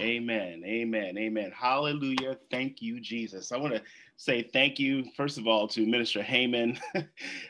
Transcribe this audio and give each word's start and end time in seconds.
Amen. 0.00 0.62
Amen. 0.64 1.16
Amen. 1.16 1.52
Hallelujah. 1.54 2.36
Thank 2.50 2.82
you, 2.82 3.00
Jesus. 3.00 3.50
I 3.50 3.56
want 3.56 3.74
to 3.74 3.82
say 4.16 4.42
thank 4.42 4.78
you, 4.78 5.04
first 5.16 5.38
of 5.38 5.46
all, 5.46 5.66
to 5.68 5.86
Minister 5.86 6.22
Heyman. 6.22 6.78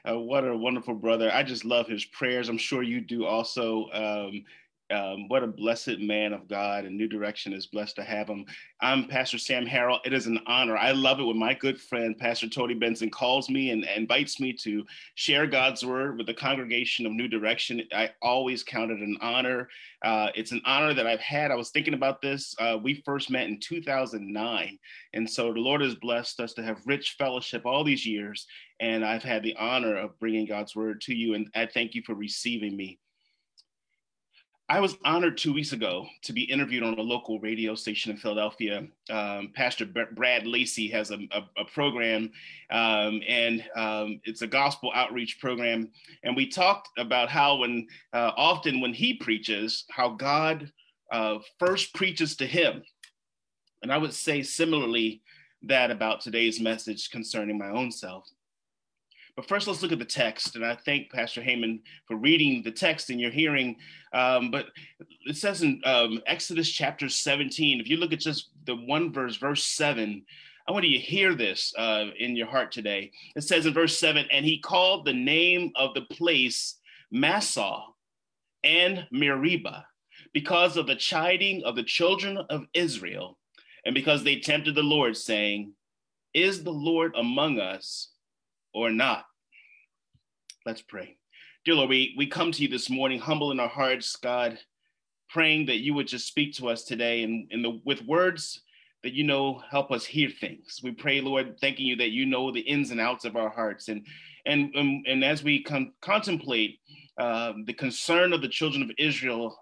uh, 0.08 0.18
what 0.18 0.46
a 0.46 0.56
wonderful 0.56 0.94
brother. 0.94 1.30
I 1.32 1.42
just 1.42 1.64
love 1.64 1.88
his 1.88 2.04
prayers. 2.04 2.48
I'm 2.48 2.58
sure 2.58 2.82
you 2.82 3.00
do 3.00 3.24
also. 3.26 3.88
Um, 3.92 4.44
um, 4.90 5.28
what 5.28 5.42
a 5.42 5.48
blessed 5.48 5.98
man 5.98 6.32
of 6.32 6.46
God 6.48 6.84
and 6.84 6.96
New 6.96 7.08
Direction 7.08 7.52
is 7.52 7.66
blessed 7.66 7.96
to 7.96 8.04
have 8.04 8.28
him. 8.28 8.44
I'm 8.80 9.08
Pastor 9.08 9.38
Sam 9.38 9.66
Harrell. 9.66 9.98
It 10.04 10.12
is 10.12 10.26
an 10.26 10.38
honor. 10.46 10.76
I 10.76 10.92
love 10.92 11.18
it 11.18 11.24
when 11.24 11.38
my 11.38 11.54
good 11.54 11.80
friend, 11.80 12.16
Pastor 12.16 12.48
Tony 12.48 12.74
Benson, 12.74 13.10
calls 13.10 13.50
me 13.50 13.70
and, 13.70 13.84
and 13.84 14.02
invites 14.02 14.38
me 14.38 14.52
to 14.52 14.84
share 15.16 15.46
God's 15.46 15.84
word 15.84 16.18
with 16.18 16.26
the 16.26 16.34
congregation 16.34 17.04
of 17.04 17.12
New 17.12 17.26
Direction. 17.26 17.82
I 17.92 18.10
always 18.22 18.62
count 18.62 18.92
it 18.92 19.00
an 19.00 19.16
honor. 19.20 19.68
Uh, 20.04 20.28
it's 20.36 20.52
an 20.52 20.62
honor 20.64 20.94
that 20.94 21.06
I've 21.06 21.20
had. 21.20 21.50
I 21.50 21.56
was 21.56 21.70
thinking 21.70 21.94
about 21.94 22.22
this. 22.22 22.54
Uh, 22.60 22.78
we 22.80 23.02
first 23.04 23.28
met 23.28 23.48
in 23.48 23.58
2009. 23.58 24.78
And 25.14 25.28
so 25.28 25.52
the 25.52 25.58
Lord 25.58 25.80
has 25.80 25.96
blessed 25.96 26.38
us 26.38 26.52
to 26.54 26.62
have 26.62 26.78
rich 26.86 27.16
fellowship 27.18 27.66
all 27.66 27.82
these 27.82 28.06
years. 28.06 28.46
And 28.78 29.04
I've 29.04 29.24
had 29.24 29.42
the 29.42 29.56
honor 29.56 29.96
of 29.96 30.18
bringing 30.20 30.46
God's 30.46 30.76
word 30.76 31.00
to 31.02 31.14
you. 31.14 31.34
And 31.34 31.48
I 31.56 31.66
thank 31.66 31.94
you 31.94 32.02
for 32.06 32.14
receiving 32.14 32.76
me. 32.76 33.00
I 34.68 34.80
was 34.80 34.96
honored 35.04 35.38
two 35.38 35.52
weeks 35.52 35.72
ago 35.72 36.08
to 36.22 36.32
be 36.32 36.42
interviewed 36.42 36.82
on 36.82 36.98
a 36.98 37.02
local 37.02 37.38
radio 37.38 37.76
station 37.76 38.10
in 38.10 38.16
Philadelphia. 38.16 38.88
Um, 39.08 39.52
Pastor 39.54 39.86
B- 39.86 40.02
Brad 40.12 40.44
Lacey 40.44 40.88
has 40.88 41.12
a, 41.12 41.18
a, 41.30 41.42
a 41.58 41.64
program, 41.72 42.32
um, 42.70 43.20
and 43.28 43.64
um, 43.76 44.20
it's 44.24 44.42
a 44.42 44.46
gospel 44.46 44.90
outreach 44.92 45.38
program. 45.40 45.90
And 46.24 46.34
we 46.34 46.48
talked 46.48 46.88
about 46.98 47.28
how, 47.28 47.56
when 47.56 47.86
uh, 48.12 48.32
often 48.36 48.80
when 48.80 48.92
he 48.92 49.14
preaches, 49.14 49.84
how 49.88 50.10
God 50.10 50.72
uh, 51.12 51.38
first 51.60 51.94
preaches 51.94 52.34
to 52.36 52.46
him. 52.46 52.82
And 53.82 53.92
I 53.92 53.98
would 53.98 54.14
say 54.14 54.42
similarly 54.42 55.22
that 55.62 55.92
about 55.92 56.22
today's 56.22 56.60
message 56.60 57.10
concerning 57.10 57.56
my 57.56 57.68
own 57.68 57.92
self. 57.92 58.26
But 59.36 59.46
first, 59.46 59.68
let's 59.68 59.82
look 59.82 59.92
at 59.92 59.98
the 59.98 60.04
text. 60.04 60.56
And 60.56 60.64
I 60.64 60.74
thank 60.74 61.12
Pastor 61.12 61.42
Heyman 61.42 61.80
for 62.06 62.16
reading 62.16 62.62
the 62.62 62.72
text 62.72 63.10
in 63.10 63.18
your 63.18 63.30
hearing. 63.30 63.76
Um, 64.14 64.50
but 64.50 64.66
it 65.26 65.36
says 65.36 65.62
in 65.62 65.82
um, 65.84 66.22
Exodus 66.26 66.70
chapter 66.70 67.10
17, 67.10 67.78
if 67.78 67.88
you 67.88 67.98
look 67.98 68.14
at 68.14 68.20
just 68.20 68.48
the 68.64 68.76
one 68.76 69.12
verse, 69.12 69.36
verse 69.36 69.62
7, 69.62 70.24
I 70.66 70.72
want 70.72 70.86
you 70.86 70.98
to 70.98 71.04
hear 71.04 71.34
this 71.34 71.72
uh, 71.76 72.06
in 72.18 72.34
your 72.34 72.46
heart 72.46 72.72
today. 72.72 73.12
It 73.36 73.42
says 73.42 73.66
in 73.66 73.74
verse 73.74 73.98
7 73.98 74.26
And 74.32 74.44
he 74.44 74.58
called 74.58 75.04
the 75.04 75.12
name 75.12 75.70
of 75.76 75.92
the 75.92 76.02
place 76.02 76.78
Massah 77.12 77.82
and 78.64 79.06
Meribah 79.12 79.86
because 80.32 80.76
of 80.76 80.86
the 80.86 80.96
chiding 80.96 81.62
of 81.64 81.76
the 81.76 81.84
children 81.84 82.38
of 82.50 82.66
Israel, 82.74 83.38
and 83.84 83.94
because 83.94 84.24
they 84.24 84.40
tempted 84.40 84.74
the 84.74 84.82
Lord, 84.82 85.16
saying, 85.16 85.72
Is 86.34 86.64
the 86.64 86.72
Lord 86.72 87.12
among 87.16 87.60
us? 87.60 88.08
Or 88.76 88.90
not. 88.90 89.24
Let's 90.66 90.82
pray. 90.82 91.16
Dear 91.64 91.76
Lord, 91.76 91.88
we, 91.88 92.14
we 92.16 92.26
come 92.26 92.52
to 92.52 92.62
you 92.62 92.68
this 92.68 92.90
morning, 92.90 93.18
humble 93.18 93.50
in 93.50 93.58
our 93.58 93.68
hearts, 93.68 94.14
God, 94.16 94.58
praying 95.30 95.66
that 95.66 95.78
you 95.78 95.94
would 95.94 96.06
just 96.06 96.28
speak 96.28 96.54
to 96.56 96.68
us 96.68 96.84
today 96.84 97.22
and, 97.22 97.48
and 97.50 97.64
the, 97.64 97.80
with 97.86 98.04
words 98.04 98.60
that 99.02 99.14
you 99.14 99.24
know 99.24 99.62
help 99.70 99.90
us 99.90 100.04
hear 100.04 100.28
things. 100.28 100.80
We 100.82 100.90
pray, 100.92 101.22
Lord, 101.22 101.56
thanking 101.58 101.86
you 101.86 101.96
that 101.96 102.10
you 102.10 102.26
know 102.26 102.52
the 102.52 102.60
ins 102.60 102.90
and 102.90 103.00
outs 103.00 103.24
of 103.24 103.34
our 103.34 103.48
hearts. 103.48 103.88
And 103.88 104.06
and 104.44 104.74
and, 104.74 105.06
and 105.06 105.24
as 105.24 105.42
we 105.42 105.62
con- 105.62 105.92
contemplate 106.02 106.78
uh, 107.18 107.54
the 107.64 107.72
concern 107.72 108.34
of 108.34 108.42
the 108.42 108.48
children 108.48 108.82
of 108.82 108.90
Israel 108.98 109.56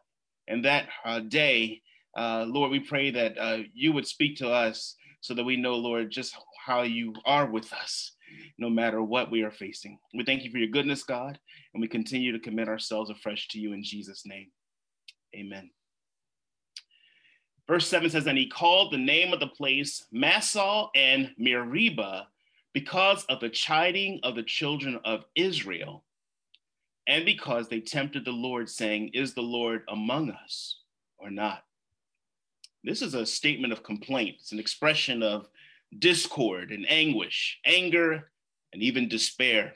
and 0.49 0.65
that 0.65 0.89
uh, 1.05 1.21
day, 1.21 1.83
uh, 2.17 2.47
Lord, 2.49 2.73
we 2.73 2.81
pray 2.81 3.13
that 3.13 3.39
uh, 3.39 3.59
you 3.75 3.93
would 3.93 4.07
speak 4.07 4.37
to 4.39 4.49
us 4.51 4.97
so 5.21 5.35
that 5.35 5.45
we 5.45 5.57
know, 5.57 5.77
Lord, 5.77 6.11
just 6.11 6.35
how 6.67 6.83
you 6.83 7.15
are 7.25 7.47
with 7.47 7.73
us 7.73 8.15
no 8.59 8.71
matter 8.71 9.03
what 9.03 9.31
we 9.31 9.43
are 9.43 9.51
facing. 9.51 9.99
We 10.15 10.25
thank 10.25 10.45
you 10.45 10.51
for 10.51 10.59
your 10.59 10.69
goodness, 10.69 11.03
God, 11.03 11.39
and 11.73 11.81
we 11.81 11.89
continue 11.89 12.33
to 12.33 12.39
commit 12.39 12.69
ourselves 12.69 13.11
afresh 13.11 13.49
to 13.49 13.59
you 13.59 13.73
in 13.73 13.83
Jesus' 13.83 14.25
name. 14.27 14.49
Amen. 15.35 15.71
Verse 17.67 17.87
7 17.89 18.11
says, 18.11 18.27
And 18.27 18.39
he 18.39 18.47
called 18.47 18.93
the 18.93 18.99
name 18.99 19.33
of 19.33 19.41
the 19.41 19.47
place 19.47 20.07
Massah 20.13 20.87
and 20.95 21.31
Meribah 21.39 22.29
because 22.73 23.25
of 23.27 23.41
the 23.41 23.49
chiding 23.49 24.21
of 24.23 24.35
the 24.35 24.43
children 24.43 25.01
of 25.05 25.25
Israel, 25.35 26.05
and 27.07 27.25
because 27.25 27.69
they 27.69 27.81
tempted 27.81 28.25
the 28.25 28.33
Lord, 28.33 28.69
saying, 28.69 29.11
Is 29.15 29.35
the 29.35 29.43
Lord 29.43 29.83
among 29.89 30.31
us 30.31 30.81
or 31.19 31.31
not? 31.31 31.65
This 32.83 33.01
is 33.01 33.15
a 33.15 33.25
statement 33.25 33.73
of 33.73 33.83
complaint. 33.83 34.37
It's 34.41 34.53
an 34.53 34.59
expression 34.59 35.23
of 35.23 35.49
discord 35.99 36.71
and 36.71 36.85
anguish, 36.91 37.61
anger, 37.65 38.31
and 38.75 38.83
even 38.83 39.09
despair. 39.09 39.73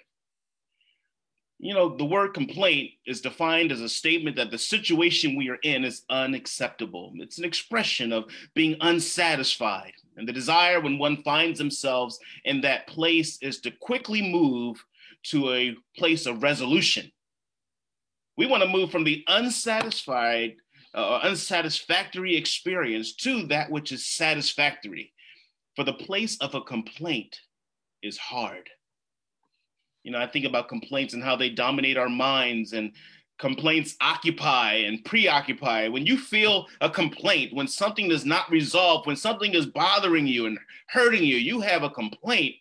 You 1.61 1.73
know, 1.73 1.97
the 1.97 2.05
word 2.05 2.35
complaint 2.35 2.91
is 3.07 3.21
defined 3.21 3.73
as 3.73 3.81
a 3.81 3.89
statement 3.89 4.37
that 4.37 4.51
the 4.51 4.59
situation 4.59 5.37
we 5.37 5.49
are 5.49 5.59
in 5.63 5.85
is 5.85 6.03
unacceptable. 6.11 7.13
It's 7.17 7.39
an 7.39 7.45
expression 7.45 8.13
of 8.13 8.25
being 8.55 8.77
unsatisfied. 8.81 9.93
And 10.17 10.29
the 10.29 10.33
desire 10.33 10.81
when 10.81 10.99
one 10.99 11.23
finds 11.23 11.59
themselves 11.59 12.19
in 12.45 12.61
that 12.61 12.87
place 12.87 13.39
is 13.41 13.61
to 13.61 13.71
quickly 13.71 14.21
move 14.21 14.85
to 15.25 15.53
a 15.53 15.77
place 15.97 16.27
of 16.27 16.43
resolution. 16.43 17.11
We 18.37 18.47
want 18.47 18.63
to 18.63 18.69
move 18.69 18.91
from 18.91 19.05
the 19.05 19.25
unsatisfied, 19.27 20.57
uh, 20.95 21.21
unsatisfactory 21.23 22.37
experience 22.37 23.15
to 23.17 23.47
that 23.49 23.71
which 23.71 23.91
is 23.91 24.07
satisfactory. 24.07 25.13
For 25.75 25.85
the 25.85 25.93
place 25.93 26.37
of 26.41 26.55
a 26.55 26.61
complaint 26.61 27.41
is 28.03 28.17
hard. 28.17 28.69
You 30.05 30.13
know, 30.13 30.19
I 30.19 30.27
think 30.27 30.45
about 30.45 30.69
complaints 30.69 31.15
and 31.15 31.23
how 31.23 31.37
they 31.37 31.51
dominate 31.51 31.97
our 31.97 32.09
minds 32.09 32.73
and 32.73 32.93
complaints 33.39 33.97
occupy 34.01 34.75
and 34.75 35.05
preoccupy. 35.05 35.89
When 35.89 36.07
you 36.07 36.19
feel 36.19 36.67
a 36.81 36.91
complaint, 36.91 37.55
when 37.55 37.69
something 37.69 38.11
is 38.11 38.25
not 38.25 38.51
resolved, 38.51 39.07
when 39.07 39.17
something 39.17 39.55
is 39.55 39.67
bothering 39.67 40.27
you 40.27 40.47
and 40.47 40.59
hurting 40.89 41.23
you, 41.23 41.37
you 41.37 41.61
have 41.61 41.83
a 41.83 41.91
complaint. 41.91 42.57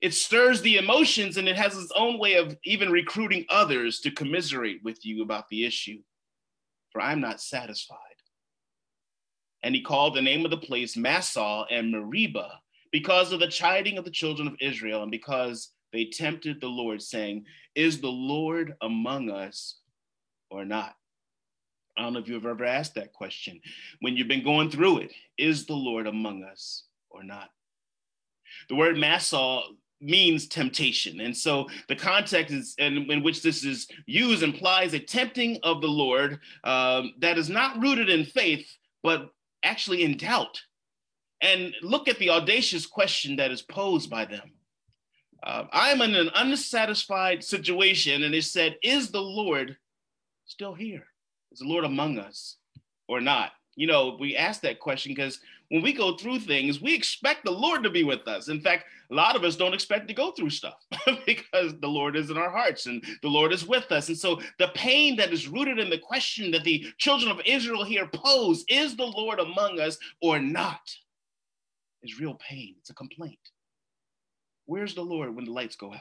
It 0.00 0.14
stirs 0.14 0.60
the 0.60 0.76
emotions 0.76 1.36
and 1.36 1.48
it 1.48 1.56
has 1.56 1.76
its 1.76 1.92
own 1.96 2.18
way 2.18 2.34
of 2.34 2.56
even 2.64 2.90
recruiting 2.90 3.46
others 3.48 4.00
to 4.00 4.10
commiserate 4.10 4.80
with 4.84 5.04
you 5.04 5.22
about 5.22 5.48
the 5.48 5.64
issue. 5.64 5.98
For 6.90 7.00
I'm 7.00 7.20
not 7.20 7.40
satisfied. 7.40 7.98
And 9.62 9.74
he 9.74 9.80
called 9.80 10.14
the 10.14 10.22
name 10.22 10.44
of 10.44 10.50
the 10.50 10.58
place 10.58 10.96
Massah 10.96 11.64
and 11.70 11.90
Meribah 11.90 12.60
because 12.92 13.32
of 13.32 13.40
the 13.40 13.48
chiding 13.48 13.96
of 13.96 14.04
the 14.04 14.10
children 14.10 14.46
of 14.46 14.54
Israel 14.60 15.02
and 15.02 15.10
because 15.10 15.70
they 15.94 16.06
tempted 16.06 16.60
the 16.60 16.66
Lord, 16.66 17.00
saying, 17.00 17.44
Is 17.76 18.00
the 18.00 18.08
Lord 18.08 18.74
among 18.82 19.30
us 19.30 19.76
or 20.50 20.64
not? 20.64 20.96
I 21.96 22.02
don't 22.02 22.14
know 22.14 22.18
if 22.18 22.28
you've 22.28 22.44
ever 22.44 22.64
asked 22.64 22.96
that 22.96 23.12
question. 23.12 23.60
When 24.00 24.16
you've 24.16 24.28
been 24.28 24.42
going 24.42 24.70
through 24.70 24.98
it, 24.98 25.12
is 25.38 25.66
the 25.66 25.74
Lord 25.74 26.08
among 26.08 26.42
us 26.42 26.82
or 27.10 27.22
not? 27.22 27.50
The 28.68 28.74
word 28.74 28.98
Massah 28.98 29.60
means 30.00 30.48
temptation. 30.48 31.20
And 31.20 31.36
so 31.36 31.68
the 31.88 31.94
context 31.94 32.52
is, 32.52 32.74
in, 32.78 33.08
in 33.10 33.22
which 33.22 33.42
this 33.42 33.64
is 33.64 33.86
used 34.06 34.42
implies 34.42 34.94
a 34.94 34.98
tempting 34.98 35.60
of 35.62 35.80
the 35.80 35.86
Lord 35.86 36.40
um, 36.64 37.14
that 37.20 37.38
is 37.38 37.48
not 37.48 37.80
rooted 37.80 38.08
in 38.08 38.24
faith, 38.24 38.66
but 39.04 39.30
actually 39.62 40.02
in 40.02 40.16
doubt. 40.16 40.60
And 41.40 41.72
look 41.82 42.08
at 42.08 42.18
the 42.18 42.30
audacious 42.30 42.84
question 42.84 43.36
that 43.36 43.52
is 43.52 43.62
posed 43.62 44.10
by 44.10 44.24
them. 44.24 44.50
Uh, 45.44 45.66
I 45.72 45.90
am 45.90 46.00
in 46.00 46.14
an 46.14 46.30
unsatisfied 46.34 47.44
situation, 47.44 48.22
and 48.22 48.32
they 48.32 48.40
said, 48.40 48.76
Is 48.82 49.10
the 49.10 49.20
Lord 49.20 49.76
still 50.46 50.74
here? 50.74 51.04
Is 51.52 51.58
the 51.58 51.68
Lord 51.68 51.84
among 51.84 52.18
us 52.18 52.56
or 53.08 53.20
not? 53.20 53.52
You 53.76 53.86
know, 53.86 54.16
we 54.18 54.36
ask 54.36 54.62
that 54.62 54.80
question 54.80 55.12
because 55.12 55.40
when 55.68 55.82
we 55.82 55.92
go 55.92 56.16
through 56.16 56.38
things, 56.40 56.80
we 56.80 56.94
expect 56.94 57.44
the 57.44 57.50
Lord 57.50 57.82
to 57.82 57.90
be 57.90 58.04
with 58.04 58.26
us. 58.28 58.48
In 58.48 58.60
fact, 58.60 58.84
a 59.10 59.14
lot 59.14 59.36
of 59.36 59.44
us 59.44 59.56
don't 59.56 59.74
expect 59.74 60.08
to 60.08 60.14
go 60.14 60.30
through 60.30 60.50
stuff 60.50 60.78
because 61.26 61.74
the 61.80 61.88
Lord 61.88 62.16
is 62.16 62.30
in 62.30 62.38
our 62.38 62.50
hearts 62.50 62.86
and 62.86 63.04
the 63.22 63.28
Lord 63.28 63.52
is 63.52 63.66
with 63.66 63.90
us. 63.90 64.08
And 64.08 64.16
so 64.16 64.40
the 64.58 64.68
pain 64.74 65.16
that 65.16 65.32
is 65.32 65.48
rooted 65.48 65.78
in 65.78 65.90
the 65.90 65.98
question 65.98 66.50
that 66.52 66.64
the 66.64 66.86
children 66.98 67.30
of 67.30 67.40
Israel 67.44 67.84
here 67.84 68.08
pose 68.14 68.64
is 68.68 68.96
the 68.96 69.04
Lord 69.06 69.40
among 69.40 69.80
us 69.80 69.98
or 70.22 70.38
not? 70.38 70.80
is 72.04 72.20
real 72.20 72.34
pain. 72.34 72.74
It's 72.78 72.90
a 72.90 72.94
complaint. 72.94 73.38
Where's 74.66 74.94
the 74.94 75.02
Lord 75.02 75.34
when 75.34 75.44
the 75.44 75.52
lights 75.52 75.76
go 75.76 75.92
out? 75.92 76.00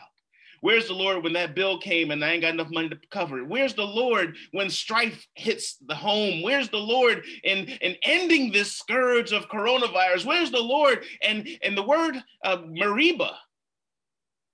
Where's 0.62 0.88
the 0.88 0.94
Lord 0.94 1.24
when 1.24 1.34
that 1.34 1.56
bill 1.56 1.78
came 1.78 2.12
and 2.12 2.24
I 2.24 2.32
ain't 2.32 2.42
got 2.42 2.54
enough 2.54 2.72
money 2.72 2.88
to 2.88 2.98
cover 3.12 3.40
it? 3.40 3.48
Where's 3.50 3.74
the 3.74 3.84
Lord 3.84 4.38
when 4.52 4.70
strife 4.70 5.28
hits 5.34 5.76
the 5.86 5.94
home? 5.94 6.42
Where's 6.42 6.70
the 6.70 6.78
Lord 6.78 7.26
in, 7.44 7.68
in 7.68 7.98
ending 8.04 8.50
this 8.50 8.72
scourge 8.72 9.34
of 9.34 9.50
coronavirus? 9.50 10.26
Where's 10.26 10.52
the 10.52 10.62
Lord? 10.62 11.04
And, 11.22 11.50
and 11.64 11.76
the 11.76 11.84
word 11.84 12.24
uh, 12.46 12.60
Meribah 12.66 13.36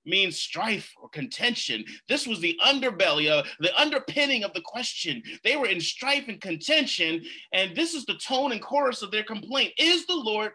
means 0.04 0.40
strife 0.40 0.92
or 1.00 1.10
contention. 1.10 1.86
This 2.08 2.26
was 2.26 2.40
the 2.40 2.60
underbelly, 2.66 3.30
uh, 3.30 3.44
the 3.60 3.80
underpinning 3.80 4.44
of 4.44 4.54
the 4.54 4.62
question. 4.62 5.22
They 5.44 5.58
were 5.58 5.68
in 5.68 5.80
strife 5.80 6.28
and 6.28 6.42
contention, 6.42 7.24
and 7.54 7.76
this 7.76 7.94
is 7.94 8.06
the 8.06 8.16
tone 8.16 8.52
and 8.52 8.62
chorus 8.62 9.04
of 9.04 9.12
their 9.12 9.24
complaint 9.24 9.74
Is 9.78 10.08
the 10.08 10.16
Lord 10.16 10.54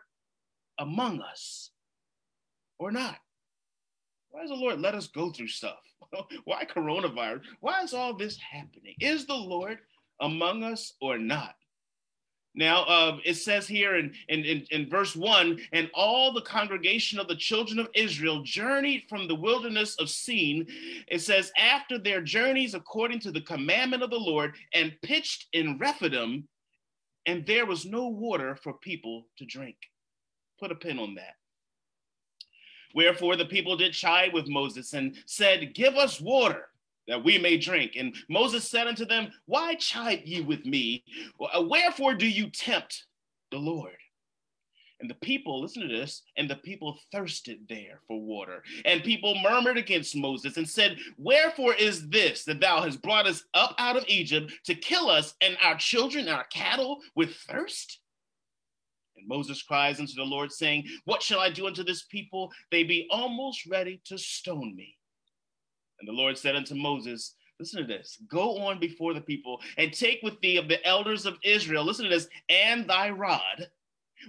among 0.81 1.21
us 1.21 1.71
or 2.81 2.91
not? 2.91 3.19
Why 4.35 4.41
does 4.41 4.51
the 4.51 4.57
Lord 4.57 4.81
let 4.81 4.97
us 4.97 5.07
go 5.07 5.31
through 5.31 5.47
stuff? 5.47 5.79
Why 6.45 6.65
coronavirus? 6.65 7.43
Why 7.61 7.83
is 7.83 7.95
all 7.95 8.15
this 8.15 8.37
happening? 8.37 8.97
Is 8.99 9.27
the 9.27 9.35
Lord 9.35 9.79
among 10.21 10.65
us 10.65 10.95
or 11.01 11.19
not? 11.19 11.55
Now, 12.57 12.83
uh, 12.83 13.19
it 13.25 13.35
says 13.35 13.69
here 13.69 13.97
in, 13.97 14.13
in, 14.29 14.45
in, 14.45 14.67
in, 14.73 14.91
verse 14.91 15.15
one, 15.15 15.61
and 15.73 15.89
all 15.95 16.33
the 16.33 16.41
congregation 16.41 17.21
of 17.21 17.29
the 17.29 17.37
children 17.37 17.79
of 17.79 17.89
Israel 17.95 18.43
journeyed 18.43 19.05
from 19.09 19.29
the 19.29 19.37
wilderness 19.37 19.95
of 20.01 20.11
Sin. 20.11 20.67
It 21.07 21.21
says, 21.21 21.53
after 21.57 21.97
their 21.97 22.21
journeys 22.21 22.75
according 22.75 23.21
to 23.21 23.31
the 23.31 23.41
commandment 23.41 24.03
of 24.03 24.11
the 24.11 24.19
Lord, 24.19 24.55
and 24.73 25.01
pitched 25.03 25.47
in 25.53 25.79
Rephidim, 25.79 26.49
and 27.27 27.47
there 27.47 27.67
was 27.67 27.87
no 27.87 28.09
water 28.09 28.57
for 28.57 28.73
people 28.73 29.29
to 29.39 29.45
drink. 29.45 29.77
Put 30.59 30.73
a 30.73 30.77
pin 30.77 30.99
on 30.99 31.15
that. 31.15 31.35
Wherefore 32.95 33.37
the 33.37 33.45
people 33.45 33.77
did 33.77 33.93
chide 33.93 34.33
with 34.33 34.49
Moses 34.49 34.93
and 34.93 35.17
said, 35.27 35.75
Give 35.75 35.97
us 35.97 36.21
water 36.21 36.69
that 37.07 37.23
we 37.23 37.39
may 37.39 37.59
drink. 37.59 37.93
And 37.99 38.15
Moses 38.29 38.69
said 38.69 38.87
unto 38.87 39.05
them, 39.05 39.31
Why 39.47 39.75
chide 39.75 40.23
ye 40.25 40.41
with 40.41 40.65
me? 40.65 41.05
Wherefore 41.39 42.15
do 42.15 42.27
you 42.27 42.49
tempt 42.51 43.05
the 43.51 43.59
Lord? 43.59 43.97
And 45.01 45.11
the 45.11 45.15
people, 45.17 45.61
listen 45.61 45.83
to 45.83 45.89
this, 45.89 46.23
and 46.37 46.49
the 46.49 46.57
people 46.57 46.99
thirsted 47.13 47.59
there 47.69 48.01
for 48.07 48.21
water. 48.21 48.63
And 48.87 49.03
people 49.03 49.35
murmured 49.43 49.77
against 49.77 50.17
Moses 50.17 50.57
and 50.57 50.67
said, 50.67 50.97
Wherefore 51.19 51.75
is 51.75 52.09
this 52.09 52.45
that 52.45 52.61
thou 52.61 52.81
hast 52.81 53.03
brought 53.03 53.27
us 53.27 53.45
up 53.53 53.75
out 53.79 53.97
of 53.97 54.05
Egypt 54.07 54.53
to 54.65 54.75
kill 54.75 55.11
us 55.11 55.35
and 55.43 55.59
our 55.63 55.77
children 55.77 56.27
and 56.27 56.35
our 56.35 56.45
cattle 56.45 57.01
with 57.17 57.35
thirst? 57.35 57.99
And 59.17 59.29
Moses 59.29 59.63
cries 59.63 60.01
unto 60.01 60.15
the 60.15 60.25
Lord, 60.25 60.53
saying, 60.53 60.85
What 61.05 61.23
shall 61.23 61.41
I 61.41 61.51
do 61.51 61.67
unto 61.67 61.85
this 61.85 62.05
people? 62.05 62.53
They 62.71 62.85
be 62.85 63.07
almost 63.11 63.67
ready 63.67 64.01
to 64.07 64.19
stone 64.19 64.75
me. 64.77 64.97
And 66.01 66.09
the 66.09 66.13
Lord 66.13 66.37
said 66.37 66.57
unto 66.57 66.75
Moses, 66.75 67.35
Listen 67.61 67.83
to 67.83 67.87
this 67.87 68.19
go 68.29 68.59
on 68.59 68.81
before 68.81 69.15
the 69.15 69.21
people 69.21 69.61
and 69.79 69.93
take 69.93 70.21
with 70.23 70.41
thee 70.41 70.57
of 70.57 70.69
the 70.69 70.85
elders 70.87 71.25
of 71.25 71.39
Israel, 71.45 71.85
listen 71.85 72.05
to 72.05 72.11
this, 72.11 72.29
and 72.49 72.89
thy 72.89 73.11
rod, 73.11 73.69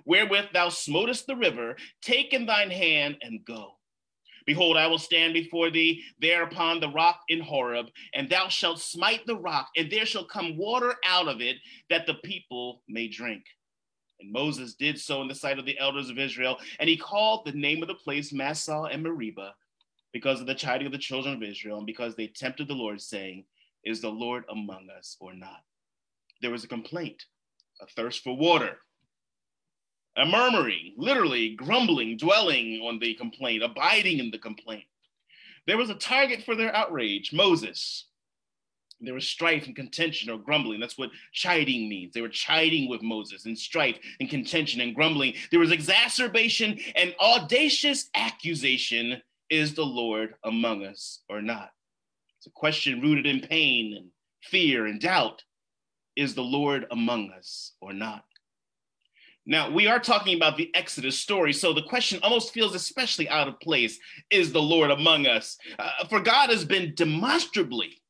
wherewith 0.05 0.45
thou 0.53 0.69
smotest 0.69 1.25
the 1.25 1.35
river, 1.35 1.75
take 2.01 2.33
in 2.33 2.45
thine 2.45 2.69
hand 2.69 3.17
and 3.21 3.43
go. 3.45 3.77
Behold, 4.45 4.77
I 4.77 4.85
will 4.85 4.99
stand 4.99 5.33
before 5.33 5.71
thee 5.71 6.03
there 6.19 6.43
upon 6.43 6.79
the 6.79 6.89
rock 6.89 7.21
in 7.29 7.41
Horeb, 7.41 7.87
and 8.13 8.29
thou 8.29 8.47
shalt 8.47 8.79
smite 8.79 9.25
the 9.25 9.37
rock, 9.37 9.69
and 9.75 9.91
there 9.91 10.05
shall 10.05 10.25
come 10.25 10.55
water 10.55 10.95
out 11.03 11.27
of 11.27 11.41
it, 11.41 11.57
that 11.89 12.05
the 12.05 12.15
people 12.23 12.83
may 12.87 13.07
drink. 13.07 13.43
And 14.19 14.31
Moses 14.31 14.75
did 14.75 14.99
so 14.99 15.21
in 15.21 15.27
the 15.27 15.35
sight 15.35 15.59
of 15.59 15.65
the 15.65 15.77
elders 15.77 16.09
of 16.09 16.19
Israel, 16.19 16.57
and 16.79 16.89
he 16.89 16.97
called 16.97 17.45
the 17.45 17.51
name 17.51 17.81
of 17.81 17.87
the 17.87 17.95
place 17.95 18.31
Massah 18.31 18.87
and 18.91 19.03
Meribah 19.03 19.55
because 20.13 20.39
of 20.39 20.47
the 20.47 20.55
chiding 20.55 20.87
of 20.87 20.93
the 20.93 20.97
children 20.97 21.35
of 21.35 21.43
Israel 21.43 21.77
and 21.77 21.85
because 21.85 22.15
they 22.15 22.27
tempted 22.27 22.67
the 22.67 22.73
Lord, 22.73 23.01
saying, 23.01 23.43
Is 23.83 23.99
the 23.99 24.09
Lord 24.09 24.45
among 24.49 24.87
us 24.89 25.17
or 25.19 25.33
not? 25.33 25.63
There 26.41 26.51
was 26.51 26.63
a 26.63 26.69
complaint, 26.69 27.25
a 27.81 27.87
thirst 27.87 28.23
for 28.23 28.35
water, 28.35 28.77
a 30.15 30.25
murmuring, 30.25 30.93
literally 30.97 31.55
grumbling, 31.55 32.17
dwelling 32.17 32.81
on 32.81 32.99
the 32.99 33.13
complaint, 33.15 33.63
abiding 33.63 34.19
in 34.19 34.31
the 34.31 34.37
complaint. 34.37 34.85
There 35.67 35.77
was 35.77 35.89
a 35.89 35.95
target 35.95 36.43
for 36.43 36.55
their 36.55 36.73
outrage, 36.73 37.33
Moses. 37.33 38.05
There 39.05 39.13
was 39.13 39.27
strife 39.27 39.65
and 39.67 39.75
contention 39.75 40.29
or 40.29 40.37
grumbling. 40.37 40.79
That's 40.79 40.97
what 40.97 41.11
chiding 41.31 41.87
means. 41.87 42.13
They 42.13 42.21
were 42.21 42.29
chiding 42.29 42.89
with 42.89 43.01
Moses 43.01 43.45
and 43.45 43.57
strife 43.57 43.97
and 44.19 44.29
contention 44.29 44.81
and 44.81 44.95
grumbling. 44.95 45.35
There 45.51 45.59
was 45.59 45.71
exacerbation 45.71 46.79
and 46.95 47.15
audacious 47.19 48.09
accusation 48.15 49.21
is 49.49 49.75
the 49.75 49.85
Lord 49.85 50.35
among 50.43 50.83
us 50.83 51.21
or 51.29 51.41
not? 51.41 51.71
It's 52.37 52.47
a 52.47 52.51
question 52.51 53.01
rooted 53.01 53.25
in 53.25 53.41
pain 53.41 53.95
and 53.95 54.07
fear 54.41 54.85
and 54.85 54.99
doubt. 54.99 55.43
Is 56.15 56.33
the 56.33 56.43
Lord 56.43 56.85
among 56.91 57.31
us 57.31 57.73
or 57.81 57.93
not? 57.93 58.23
Now, 59.45 59.69
we 59.69 59.85
are 59.85 59.99
talking 59.99 60.35
about 60.35 60.57
the 60.57 60.71
Exodus 60.73 61.19
story, 61.19 61.53
so 61.53 61.71
the 61.71 61.83
question 61.83 62.19
almost 62.23 62.51
feels 62.51 62.73
especially 62.73 63.29
out 63.29 63.47
of 63.47 63.59
place 63.59 63.99
Is 64.31 64.51
the 64.51 64.61
Lord 64.61 64.89
among 64.89 65.27
us? 65.27 65.57
Uh, 65.77 66.05
for 66.09 66.19
God 66.19 66.49
has 66.49 66.65
been 66.65 66.95
demonstrably 66.95 68.01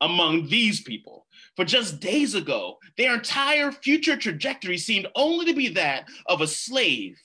among 0.00 0.48
these 0.48 0.80
people. 0.80 1.26
For 1.56 1.64
just 1.64 2.00
days 2.00 2.34
ago, 2.34 2.78
their 2.96 3.14
entire 3.14 3.72
future 3.72 4.16
trajectory 4.16 4.78
seemed 4.78 5.08
only 5.14 5.46
to 5.46 5.54
be 5.54 5.68
that 5.68 6.08
of 6.26 6.40
a 6.40 6.46
slave 6.46 7.18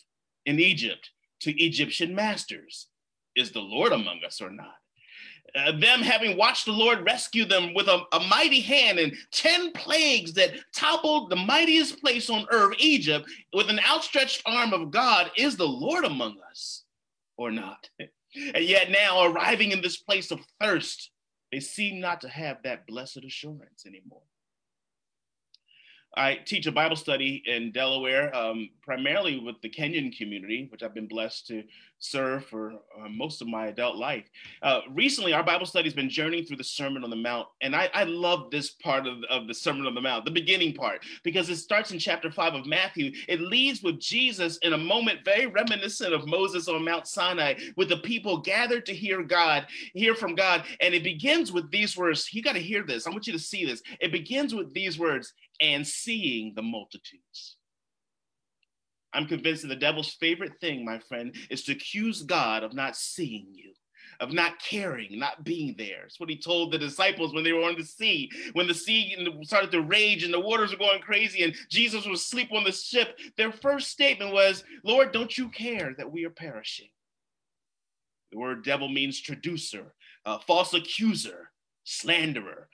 in 0.46 0.60
Egypt 0.60 1.10
to 1.42 1.52
Egyptian 1.64 2.16
masters 2.16 2.88
is 3.36 3.52
the 3.52 3.60
Lord 3.60 3.92
among 3.92 4.22
us 4.26 4.42
or 4.42 4.50
not? 4.50 4.76
Uh, 5.56 5.72
them 5.72 6.02
having 6.02 6.36
watched 6.36 6.66
the 6.66 6.72
Lord 6.72 7.06
rescue 7.06 7.46
them 7.46 7.74
with 7.74 7.88
a, 7.88 8.02
a, 8.12 8.20
mighty 8.20 8.60
hand 8.60 9.00
and 9.00 9.16
10 9.32 9.72
plagues 9.72 10.34
that 10.34 10.52
toppled 10.76 11.30
the 11.30 11.36
mightiest 11.36 12.02
place 12.02 12.30
on 12.30 12.46
earth, 12.50 12.76
Egypt, 12.80 13.30
with 13.54 13.70
an 13.70 13.80
outstretched 13.90 14.42
arm 14.46 14.74
of 14.74 14.92
God, 14.92 15.32
is 15.38 15.56
the 15.56 15.68
Lord 15.68 16.04
among 16.04 16.36
us 16.50 16.84
or 17.38 17.52
not? 17.52 17.90
And 18.54 18.66
yet 18.66 18.92
now, 18.92 19.24
arriving 19.24 19.72
in 19.72 19.82
this 19.82 19.96
place 19.96 20.30
of 20.30 20.42
thirst, 20.60 21.10
they 21.56 21.62
seem 21.62 22.02
not 22.02 22.20
to 22.20 22.28
have 22.28 22.62
that 22.64 22.86
blessed 22.86 23.24
assurance 23.24 23.86
anymore. 23.88 24.20
I 26.18 26.36
teach 26.36 26.66
a 26.66 26.72
Bible 26.72 26.96
study 26.96 27.44
in 27.46 27.72
Delaware, 27.72 28.34
um, 28.36 28.70
primarily 28.82 29.40
with 29.40 29.62
the 29.62 29.70
Kenyan 29.70 30.16
community, 30.18 30.68
which 30.72 30.84
I've 30.84 30.94
been 30.94 31.08
blessed 31.08 31.48
to 31.48 31.64
serve 32.00 32.46
for 32.46 32.74
uh, 32.74 33.10
most 33.10 33.42
of 33.42 33.48
my 33.48 33.68
adult 33.68 33.96
life. 33.96 34.26
Uh, 34.62 34.82
recently, 34.92 35.34
our 35.34 35.44
Bible 35.44 35.66
study 35.66 35.86
has 35.86 35.94
been 35.94 36.10
journeying 36.10 36.46
through 36.46 36.58
the 36.58 36.64
Sermon 36.64 37.04
on 37.04 37.10
the 37.10 37.16
Mount, 37.16 37.48
and 37.62 37.76
I, 37.76 37.90
I 37.94 38.04
love 38.04 38.52
this 38.52 38.72
part 38.72 39.08
of, 39.08 39.24
of 39.30 39.48
the 39.48 39.54
Sermon 39.54 39.88
on 39.88 39.96
the 39.96 40.02
Mount, 40.02 40.26
the 40.26 40.32
beginning 40.32 40.74
part, 40.74 41.04
because 41.24 41.50
it 41.50 41.58
starts 41.58 41.92
in 41.92 42.00
chapter 42.00 42.32
five 42.32 42.54
of 42.54 42.66
Matthew. 42.66 43.12
It 43.28 43.42
leads 43.42 43.82
with 43.82 44.00
Jesus 44.00 44.58
in 44.58 44.74
a 44.74 44.78
moment 44.78 45.26
very 45.26 45.48
reminiscent 45.48 46.14
of 46.14 46.28
Moses 46.28 46.68
on 46.68 46.84
Mount 46.84 47.08
Sinai, 47.08 47.56
with 47.76 47.90
the 47.90 47.98
people 47.98 48.38
gathered 48.38 48.86
to 48.86 48.94
hear 48.94 49.24
God, 49.24 49.68
hear 49.94 50.16
from 50.16 50.36
God, 50.36 50.64
and 50.80 50.94
it 50.94 51.04
begins 51.04 51.52
with 51.52 51.72
these 51.72 51.98
words. 51.98 52.34
You 52.34 52.42
got 52.42 52.54
to 52.54 52.60
hear 52.60 52.84
this. 52.84 53.08
I 53.08 53.10
want 53.10 53.28
you 53.28 53.34
to 53.34 53.40
see 53.40 53.66
this. 53.66 53.82
It 54.00 54.12
begins 54.12 54.54
with 54.54 54.74
these 54.74 55.00
words 55.00 55.34
and 55.62 55.86
seeing 55.86 56.54
the 56.56 56.62
multitudes. 56.62 57.58
I'm 59.14 59.28
convinced 59.28 59.62
that 59.62 59.70
the 59.70 59.76
devil's 59.76 60.14
favorite 60.14 60.60
thing, 60.60 60.84
my 60.84 61.00
friend, 61.00 61.34
is 61.50 61.64
to 61.64 61.72
accuse 61.72 62.24
God 62.24 62.64
of 62.64 62.74
not 62.74 62.98
seeing 62.98 63.48
you, 63.54 63.72
of 64.20 64.34
not 64.34 64.60
caring, 64.60 65.18
not 65.18 65.46
being 65.46 65.74
there. 65.78 66.04
It's 66.06 66.20
what 66.20 66.30
he 66.30 66.38
told 66.38 66.72
the 66.72 66.78
disciples 66.78 67.34
when 67.34 67.44
they 67.44 67.54
were 67.54 67.64
on 67.64 67.78
the 67.78 67.86
sea, 67.86 68.30
when 68.54 68.68
the 68.68 68.74
sea 68.74 69.16
started 69.44 69.72
to 69.72 69.82
rage 69.82 70.24
and 70.24 70.34
the 70.34 70.40
waters 70.40 70.72
were 70.72 70.78
going 70.78 71.02
crazy 71.02 71.44
and 71.44 71.56
Jesus 71.70 72.06
was 72.06 72.22
asleep 72.22 72.52
on 72.52 72.66
the 72.66 72.74
ship. 72.74 73.18
Their 73.38 73.54
first 73.54 73.90
statement 73.90 74.34
was, 74.34 74.66
Lord, 74.84 75.14
don't 75.14 75.38
you 75.38 75.48
care 75.50 75.96
that 75.98 76.12
we 76.12 76.26
are 76.26 76.30
perishing? 76.30 76.90
The 78.32 78.40
word 78.40 78.66
devil 78.66 78.90
means 78.90 79.22
traducer, 79.22 79.94
uh, 80.26 80.40
false 80.40 80.74
accuser, 80.74 81.52
slanderer. 81.86 82.68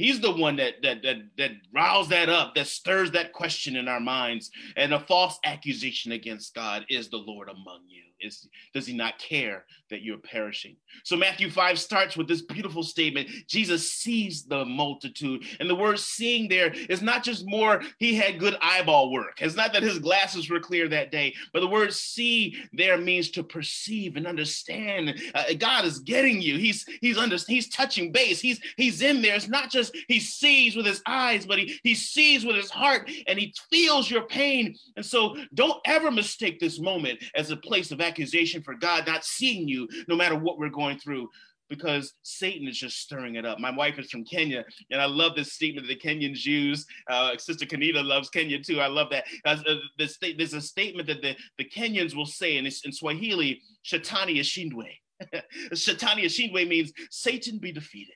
He's 0.00 0.18
the 0.18 0.32
one 0.32 0.56
that 0.56 0.80
that 0.82 1.02
that 1.02 1.16
that 1.36 1.50
riles 1.74 2.08
that 2.08 2.30
up, 2.30 2.54
that 2.54 2.66
stirs 2.66 3.10
that 3.10 3.34
question 3.34 3.76
in 3.76 3.86
our 3.86 4.00
minds, 4.00 4.50
and 4.76 4.94
a 4.94 5.00
false 5.00 5.38
accusation 5.44 6.12
against 6.12 6.54
God 6.54 6.86
is 6.88 7.10
the 7.10 7.18
Lord 7.18 7.50
among 7.50 7.82
you. 7.86 8.09
Is, 8.20 8.48
does 8.74 8.86
he 8.86 8.94
not 8.94 9.18
care 9.18 9.64
that 9.90 10.02
you're 10.02 10.18
perishing? 10.18 10.76
So 11.04 11.16
Matthew 11.16 11.50
5 11.50 11.78
starts 11.78 12.16
with 12.16 12.28
this 12.28 12.42
beautiful 12.42 12.82
statement. 12.82 13.28
Jesus 13.46 13.92
sees 13.92 14.44
the 14.44 14.64
multitude. 14.64 15.44
And 15.58 15.68
the 15.68 15.74
word 15.74 15.98
seeing 15.98 16.48
there 16.48 16.72
is 16.88 17.02
not 17.02 17.22
just 17.22 17.46
more, 17.46 17.82
he 17.98 18.14
had 18.14 18.38
good 18.38 18.56
eyeball 18.60 19.10
work. 19.12 19.40
It's 19.40 19.56
not 19.56 19.72
that 19.72 19.82
his 19.82 19.98
glasses 19.98 20.50
were 20.50 20.60
clear 20.60 20.88
that 20.88 21.10
day, 21.10 21.34
but 21.52 21.60
the 21.60 21.66
word 21.66 21.92
see 21.92 22.56
there 22.72 22.98
means 22.98 23.30
to 23.30 23.42
perceive 23.42 24.16
and 24.16 24.26
understand. 24.26 25.20
Uh, 25.34 25.44
God 25.58 25.84
is 25.84 25.98
getting 26.00 26.40
you. 26.40 26.58
He's 26.58 26.86
he's 27.00 27.18
under, 27.18 27.36
he's 27.36 27.68
touching 27.68 28.12
base. 28.12 28.40
He's 28.40 28.60
he's 28.76 29.02
in 29.02 29.22
there. 29.22 29.34
It's 29.34 29.48
not 29.48 29.70
just 29.70 29.96
he 30.08 30.20
sees 30.20 30.76
with 30.76 30.86
his 30.86 31.02
eyes, 31.06 31.46
but 31.46 31.58
he, 31.58 31.78
he 31.82 31.94
sees 31.94 32.44
with 32.44 32.56
his 32.56 32.70
heart 32.70 33.10
and 33.26 33.38
he 33.38 33.54
feels 33.70 34.10
your 34.10 34.22
pain. 34.22 34.76
And 34.96 35.04
so 35.04 35.36
don't 35.54 35.80
ever 35.86 36.10
mistake 36.10 36.60
this 36.60 36.80
moment 36.80 37.22
as 37.34 37.50
a 37.50 37.56
place 37.56 37.90
of 37.90 38.00
accusation 38.10 38.62
for 38.62 38.74
God 38.74 39.06
not 39.06 39.24
seeing 39.24 39.68
you 39.68 39.88
no 40.08 40.16
matter 40.16 40.34
what 40.34 40.58
we're 40.58 40.68
going 40.68 40.98
through 40.98 41.28
because 41.70 42.14
Satan 42.22 42.68
is 42.68 42.76
just 42.76 42.98
stirring 42.98 43.36
it 43.36 43.46
up. 43.46 43.60
My 43.60 43.70
wife 43.70 43.98
is 43.98 44.10
from 44.10 44.24
Kenya, 44.24 44.64
and 44.90 45.00
I 45.00 45.06
love 45.06 45.36
this 45.36 45.52
statement 45.52 45.86
that 45.86 45.94
the 45.94 46.08
Kenyans 46.08 46.44
use. 46.44 46.84
Uh, 47.08 47.38
Sister 47.38 47.64
Kanita 47.64 48.04
loves 48.04 48.28
Kenya 48.28 48.62
too. 48.62 48.80
I 48.80 48.88
love 48.88 49.08
that. 49.10 49.24
Uh, 49.44 49.56
the 49.96 50.34
there's 50.36 50.52
a 50.52 50.60
statement 50.60 51.06
that 51.06 51.22
the, 51.22 51.36
the 51.56 51.64
Kenyans 51.64 52.14
will 52.14 52.26
say, 52.26 52.56
it's 52.56 52.84
in 52.84 52.92
Swahili, 52.92 53.62
Shetani 53.86 54.40
Ashindwe. 54.40 54.90
Shetani 55.72 56.24
Ashindwe 56.24 56.68
means 56.68 56.92
Satan 57.10 57.58
be 57.58 57.72
defeated. 57.72 58.14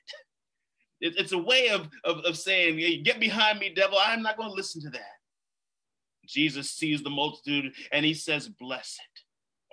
It, 0.99 1.13
it's 1.17 1.31
a 1.31 1.37
way 1.37 1.69
of, 1.69 1.87
of, 2.03 2.19
of 2.25 2.37
saying, 2.37 3.03
get 3.03 3.19
behind 3.19 3.59
me, 3.59 3.73
devil. 3.73 3.97
I'm 3.99 4.21
not 4.21 4.37
going 4.37 4.49
to 4.49 4.55
listen 4.55 4.81
to 4.81 4.89
that. 4.89 5.15
Jesus 6.27 6.71
sees 6.71 7.03
the 7.03 7.09
multitude 7.09 7.73
and 7.91 8.05
he 8.05 8.13
says, 8.13 8.49
Blessed 8.49 8.99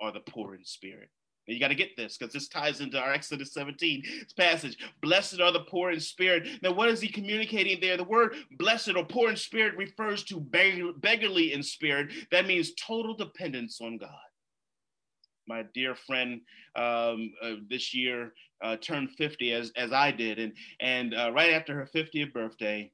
are 0.03 0.11
the 0.11 0.19
poor 0.19 0.53
in 0.53 0.65
spirit. 0.65 1.09
And 1.47 1.55
you 1.55 1.59
got 1.59 1.69
to 1.69 1.75
get 1.75 1.97
this 1.97 2.17
because 2.17 2.33
this 2.33 2.47
ties 2.47 2.79
into 2.79 2.99
our 2.99 3.11
Exodus 3.11 3.53
17 3.53 4.03
passage. 4.37 4.77
Blessed 5.01 5.41
are 5.41 5.51
the 5.51 5.61
poor 5.61 5.91
in 5.91 5.99
spirit. 5.99 6.47
Now, 6.61 6.71
what 6.71 6.89
is 6.89 7.01
he 7.01 7.09
communicating 7.09 7.79
there? 7.81 7.97
The 7.97 8.03
word 8.03 8.35
blessed 8.57 8.95
or 8.95 9.03
poor 9.05 9.29
in 9.29 9.35
spirit 9.35 9.75
refers 9.75 10.23
to 10.25 10.39
beggarly 10.39 11.53
in 11.53 11.63
spirit. 11.63 12.11
That 12.31 12.47
means 12.47 12.73
total 12.75 13.15
dependence 13.15 13.79
on 13.81 13.97
God. 13.97 14.09
My 15.45 15.65
dear 15.73 15.95
friend 15.95 16.39
um, 16.77 17.33
uh, 17.41 17.55
this 17.69 17.93
year 17.93 18.33
uh, 18.63 18.77
turned 18.77 19.11
50 19.17 19.51
as, 19.51 19.71
as 19.75 19.91
I 19.91 20.11
did. 20.11 20.39
And, 20.39 20.53
and 20.79 21.13
uh, 21.13 21.31
right 21.33 21.51
after 21.51 21.75
her 21.75 21.89
50th 21.93 22.31
birthday, 22.31 22.89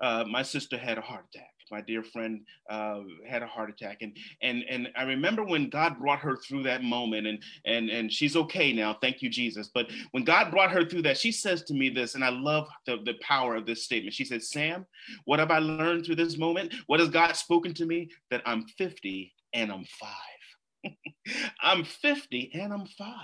uh, 0.00 0.24
my 0.30 0.42
sister 0.42 0.78
had 0.78 0.98
a 0.98 1.00
heart 1.00 1.24
attack 1.34 1.57
my 1.70 1.80
dear 1.80 2.02
friend 2.02 2.40
uh, 2.70 3.00
had 3.26 3.42
a 3.42 3.46
heart 3.46 3.70
attack, 3.70 3.98
and 4.02 4.16
and 4.42 4.64
and 4.68 4.88
I 4.96 5.04
remember 5.04 5.44
when 5.44 5.68
God 5.68 5.98
brought 5.98 6.20
her 6.20 6.36
through 6.36 6.64
that 6.64 6.82
moment, 6.82 7.26
and 7.26 7.42
and 7.64 7.90
and 7.90 8.12
she's 8.12 8.36
okay 8.36 8.72
now, 8.72 8.96
thank 9.00 9.22
you 9.22 9.30
Jesus. 9.30 9.70
But 9.72 9.90
when 10.12 10.24
God 10.24 10.50
brought 10.50 10.70
her 10.70 10.84
through 10.84 11.02
that, 11.02 11.18
she 11.18 11.32
says 11.32 11.62
to 11.64 11.74
me 11.74 11.88
this, 11.88 12.14
and 12.14 12.24
I 12.24 12.30
love 12.30 12.68
the 12.86 12.98
the 13.04 13.14
power 13.20 13.56
of 13.56 13.66
this 13.66 13.84
statement. 13.84 14.14
She 14.14 14.24
said, 14.24 14.42
"Sam, 14.42 14.86
what 15.24 15.38
have 15.38 15.50
I 15.50 15.58
learned 15.58 16.06
through 16.06 16.16
this 16.16 16.38
moment? 16.38 16.74
What 16.86 17.00
has 17.00 17.08
God 17.08 17.32
spoken 17.36 17.74
to 17.74 17.86
me? 17.86 18.10
That 18.30 18.42
I'm 18.46 18.64
50 18.66 19.32
and 19.52 19.72
I'm 19.72 19.84
five. 19.84 20.92
I'm 21.60 21.84
50 21.84 22.50
and 22.54 22.72
I'm 22.72 22.86
five. 22.86 23.16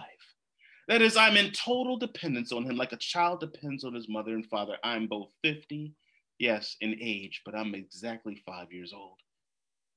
That 0.89 1.01
is, 1.01 1.17
I'm 1.17 1.37
in 1.37 1.53
total 1.53 1.97
dependence 1.97 2.53
on 2.53 2.65
him, 2.65 2.77
like 2.77 2.93
a 2.93 2.99
child 2.99 3.41
depends 3.41 3.85
on 3.85 3.95
his 3.95 4.09
mother 4.09 4.35
and 4.35 4.47
father. 4.47 4.77
I'm 4.85 5.07
both 5.07 5.31
50 5.43 5.95
yes, 6.38 6.76
in 6.81 6.97
age, 7.00 7.43
but 7.45 7.55
I'm 7.55 7.75
exactly 7.75 8.43
five 8.47 8.73
years 8.73 8.93
old. 8.93 9.19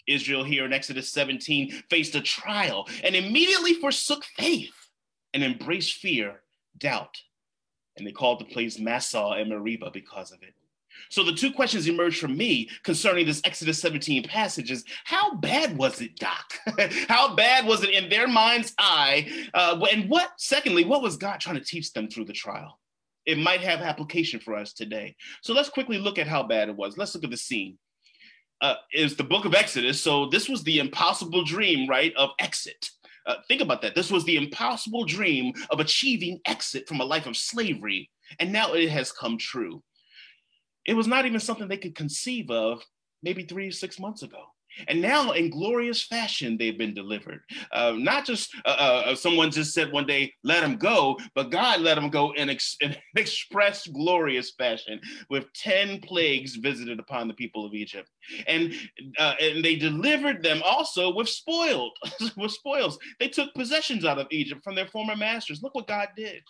Israel 0.07 0.43
here 0.43 0.65
in 0.65 0.73
Exodus 0.73 1.11
17 1.11 1.83
faced 1.89 2.15
a 2.15 2.21
trial 2.21 2.87
and 3.03 3.15
immediately 3.15 3.73
forsook 3.73 4.23
faith 4.23 4.73
and 5.33 5.43
embraced 5.43 5.93
fear, 5.93 6.41
doubt. 6.77 7.17
And 7.97 8.07
they 8.07 8.11
called 8.11 8.39
the 8.39 8.45
place 8.45 8.79
Massah 8.79 9.35
and 9.37 9.49
Meribah 9.49 9.91
because 9.91 10.31
of 10.31 10.41
it. 10.43 10.53
So 11.09 11.23
the 11.23 11.33
two 11.33 11.51
questions 11.51 11.87
emerged 11.87 12.19
from 12.19 12.35
me 12.35 12.69
concerning 12.83 13.25
this 13.25 13.41
Exodus 13.43 13.79
17 13.81 14.23
passage 14.23 14.71
is 14.71 14.83
how 15.03 15.35
bad 15.35 15.77
was 15.77 16.01
it, 16.01 16.15
Doc? 16.17 16.53
how 17.07 17.35
bad 17.35 17.65
was 17.65 17.83
it 17.83 17.91
in 17.91 18.09
their 18.09 18.27
mind's 18.27 18.73
eye? 18.79 19.49
Uh, 19.53 19.79
and 19.91 20.09
what, 20.09 20.31
secondly, 20.37 20.85
what 20.85 21.01
was 21.01 21.17
God 21.17 21.39
trying 21.39 21.57
to 21.57 21.63
teach 21.63 21.93
them 21.93 22.07
through 22.07 22.25
the 22.25 22.33
trial? 22.33 22.79
It 23.27 23.37
might 23.37 23.61
have 23.61 23.81
application 23.81 24.39
for 24.39 24.55
us 24.55 24.73
today. 24.73 25.15
So 25.43 25.53
let's 25.53 25.69
quickly 25.69 25.99
look 25.99 26.17
at 26.17 26.27
how 26.27 26.43
bad 26.43 26.69
it 26.69 26.75
was. 26.75 26.97
Let's 26.97 27.13
look 27.13 27.25
at 27.25 27.29
the 27.29 27.37
scene. 27.37 27.77
Uh, 28.61 28.75
is 28.91 29.15
the 29.15 29.23
book 29.23 29.45
of 29.45 29.53
Exodus. 29.53 30.01
So 30.01 30.29
this 30.29 30.49
was 30.49 30.63
the 30.63 30.79
impossible 30.79 31.43
dream, 31.43 31.87
right, 31.87 32.11
of 32.15 32.31
exit. 32.39 32.89
Uh, 33.27 33.35
think 33.47 33.61
about 33.61 33.83
that. 33.83 33.93
This 33.93 34.09
was 34.09 34.23
the 34.23 34.37
impossible 34.37 35.03
dream 35.03 35.53
of 35.69 35.79
achieving 35.79 36.39
exit 36.47 36.87
from 36.87 37.01
a 37.01 37.05
life 37.05 37.27
of 37.27 37.37
slavery, 37.37 38.09
and 38.39 38.51
now 38.51 38.73
it 38.73 38.89
has 38.89 39.11
come 39.11 39.37
true. 39.37 39.83
It 40.85 40.95
was 40.95 41.05
not 41.05 41.25
even 41.25 41.39
something 41.39 41.67
they 41.67 41.77
could 41.77 41.93
conceive 41.93 42.49
of 42.49 42.81
maybe 43.21 43.43
three, 43.43 43.67
or 43.67 43.71
six 43.71 43.99
months 43.99 44.23
ago. 44.23 44.45
And 44.87 45.01
now, 45.01 45.31
in 45.31 45.49
glorious 45.49 46.03
fashion, 46.03 46.57
they've 46.57 46.77
been 46.77 46.93
delivered. 46.93 47.41
Uh, 47.71 47.95
not 47.97 48.25
just 48.25 48.55
uh, 48.65 49.03
uh, 49.05 49.15
someone 49.15 49.51
just 49.51 49.73
said 49.73 49.91
one 49.91 50.05
day, 50.05 50.33
let 50.43 50.61
them 50.61 50.77
go, 50.77 51.17
but 51.35 51.51
God 51.51 51.81
let 51.81 51.95
them 51.95 52.09
go 52.09 52.31
in, 52.33 52.49
ex- 52.49 52.77
in 52.81 52.95
express 53.15 53.87
glorious 53.87 54.51
fashion 54.51 54.99
with 55.29 55.51
10 55.53 56.01
plagues 56.01 56.55
visited 56.55 56.99
upon 56.99 57.27
the 57.27 57.33
people 57.33 57.65
of 57.65 57.73
Egypt. 57.73 58.09
And, 58.47 58.73
uh, 59.17 59.35
and 59.41 59.63
they 59.63 59.75
delivered 59.75 60.43
them 60.43 60.61
also 60.63 61.13
with 61.13 61.29
spoiled, 61.29 61.97
with 62.37 62.51
spoils. 62.51 62.97
They 63.19 63.29
took 63.29 63.53
possessions 63.53 64.05
out 64.05 64.19
of 64.19 64.27
Egypt 64.31 64.63
from 64.63 64.75
their 64.75 64.87
former 64.87 65.15
masters. 65.15 65.61
Look 65.61 65.75
what 65.75 65.87
God 65.87 66.09
did. 66.15 66.43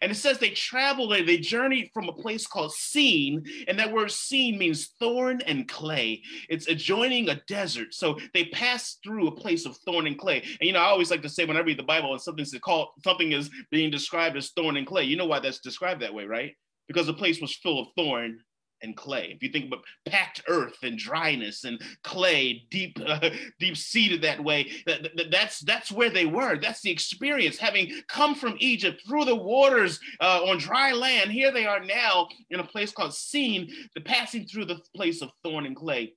And 0.00 0.10
it 0.10 0.16
says 0.16 0.38
they 0.38 0.50
traveled, 0.50 1.12
they 1.12 1.38
journeyed 1.38 1.90
from 1.92 2.08
a 2.08 2.12
place 2.12 2.46
called 2.46 2.72
Sin, 2.72 3.44
and 3.68 3.78
that 3.78 3.92
word 3.92 4.10
Sin 4.10 4.58
means 4.58 4.92
thorn 4.98 5.40
and 5.46 5.68
clay. 5.68 6.22
It's 6.48 6.68
adjoining 6.68 7.28
a 7.28 7.40
desert. 7.46 7.94
So 7.94 8.18
they 8.32 8.46
passed 8.46 9.00
through 9.04 9.28
a 9.28 9.36
place 9.36 9.66
of 9.66 9.76
thorn 9.78 10.06
and 10.06 10.18
clay. 10.18 10.40
And 10.42 10.66
you 10.66 10.72
know, 10.72 10.80
I 10.80 10.86
always 10.86 11.10
like 11.10 11.22
to 11.22 11.28
say 11.28 11.44
when 11.44 11.56
I 11.56 11.60
read 11.60 11.78
the 11.78 11.82
Bible 11.82 12.12
and 12.12 12.20
something's 12.20 12.54
called 12.62 12.88
something 13.04 13.32
is 13.32 13.50
being 13.70 13.90
described 13.90 14.36
as 14.36 14.50
thorn 14.50 14.76
and 14.76 14.86
clay, 14.86 15.04
you 15.04 15.16
know 15.16 15.26
why 15.26 15.40
that's 15.40 15.60
described 15.60 16.02
that 16.02 16.14
way, 16.14 16.24
right? 16.24 16.52
Because 16.88 17.06
the 17.06 17.14
place 17.14 17.40
was 17.40 17.54
full 17.56 17.80
of 17.80 17.88
thorn 17.96 18.38
and 18.84 18.96
clay. 18.96 19.32
If 19.34 19.42
you 19.42 19.48
think 19.48 19.66
about 19.66 19.84
packed 20.06 20.42
earth 20.46 20.78
and 20.82 20.96
dryness 20.96 21.64
and 21.64 21.80
clay, 22.04 22.64
deep, 22.70 22.98
uh, 23.04 23.30
deep 23.58 23.76
seated 23.76 24.22
that 24.22 24.42
way, 24.42 24.70
that, 24.86 25.02
that, 25.16 25.30
that's 25.30 25.60
that's 25.60 25.90
where 25.90 26.10
they 26.10 26.26
were. 26.26 26.58
That's 26.60 26.82
the 26.82 26.90
experience. 26.90 27.58
Having 27.58 28.02
come 28.08 28.34
from 28.34 28.56
Egypt 28.58 29.02
through 29.06 29.24
the 29.24 29.34
waters 29.34 29.98
uh, 30.20 30.42
on 30.44 30.58
dry 30.58 30.92
land, 30.92 31.32
here 31.32 31.50
they 31.50 31.66
are 31.66 31.84
now 31.84 32.28
in 32.50 32.60
a 32.60 32.64
place 32.64 32.92
called 32.92 33.14
Sin, 33.14 33.68
the 33.94 34.00
passing 34.00 34.46
through 34.46 34.66
the 34.66 34.80
place 34.94 35.22
of 35.22 35.30
thorn 35.42 35.66
and 35.66 35.74
clay. 35.74 36.14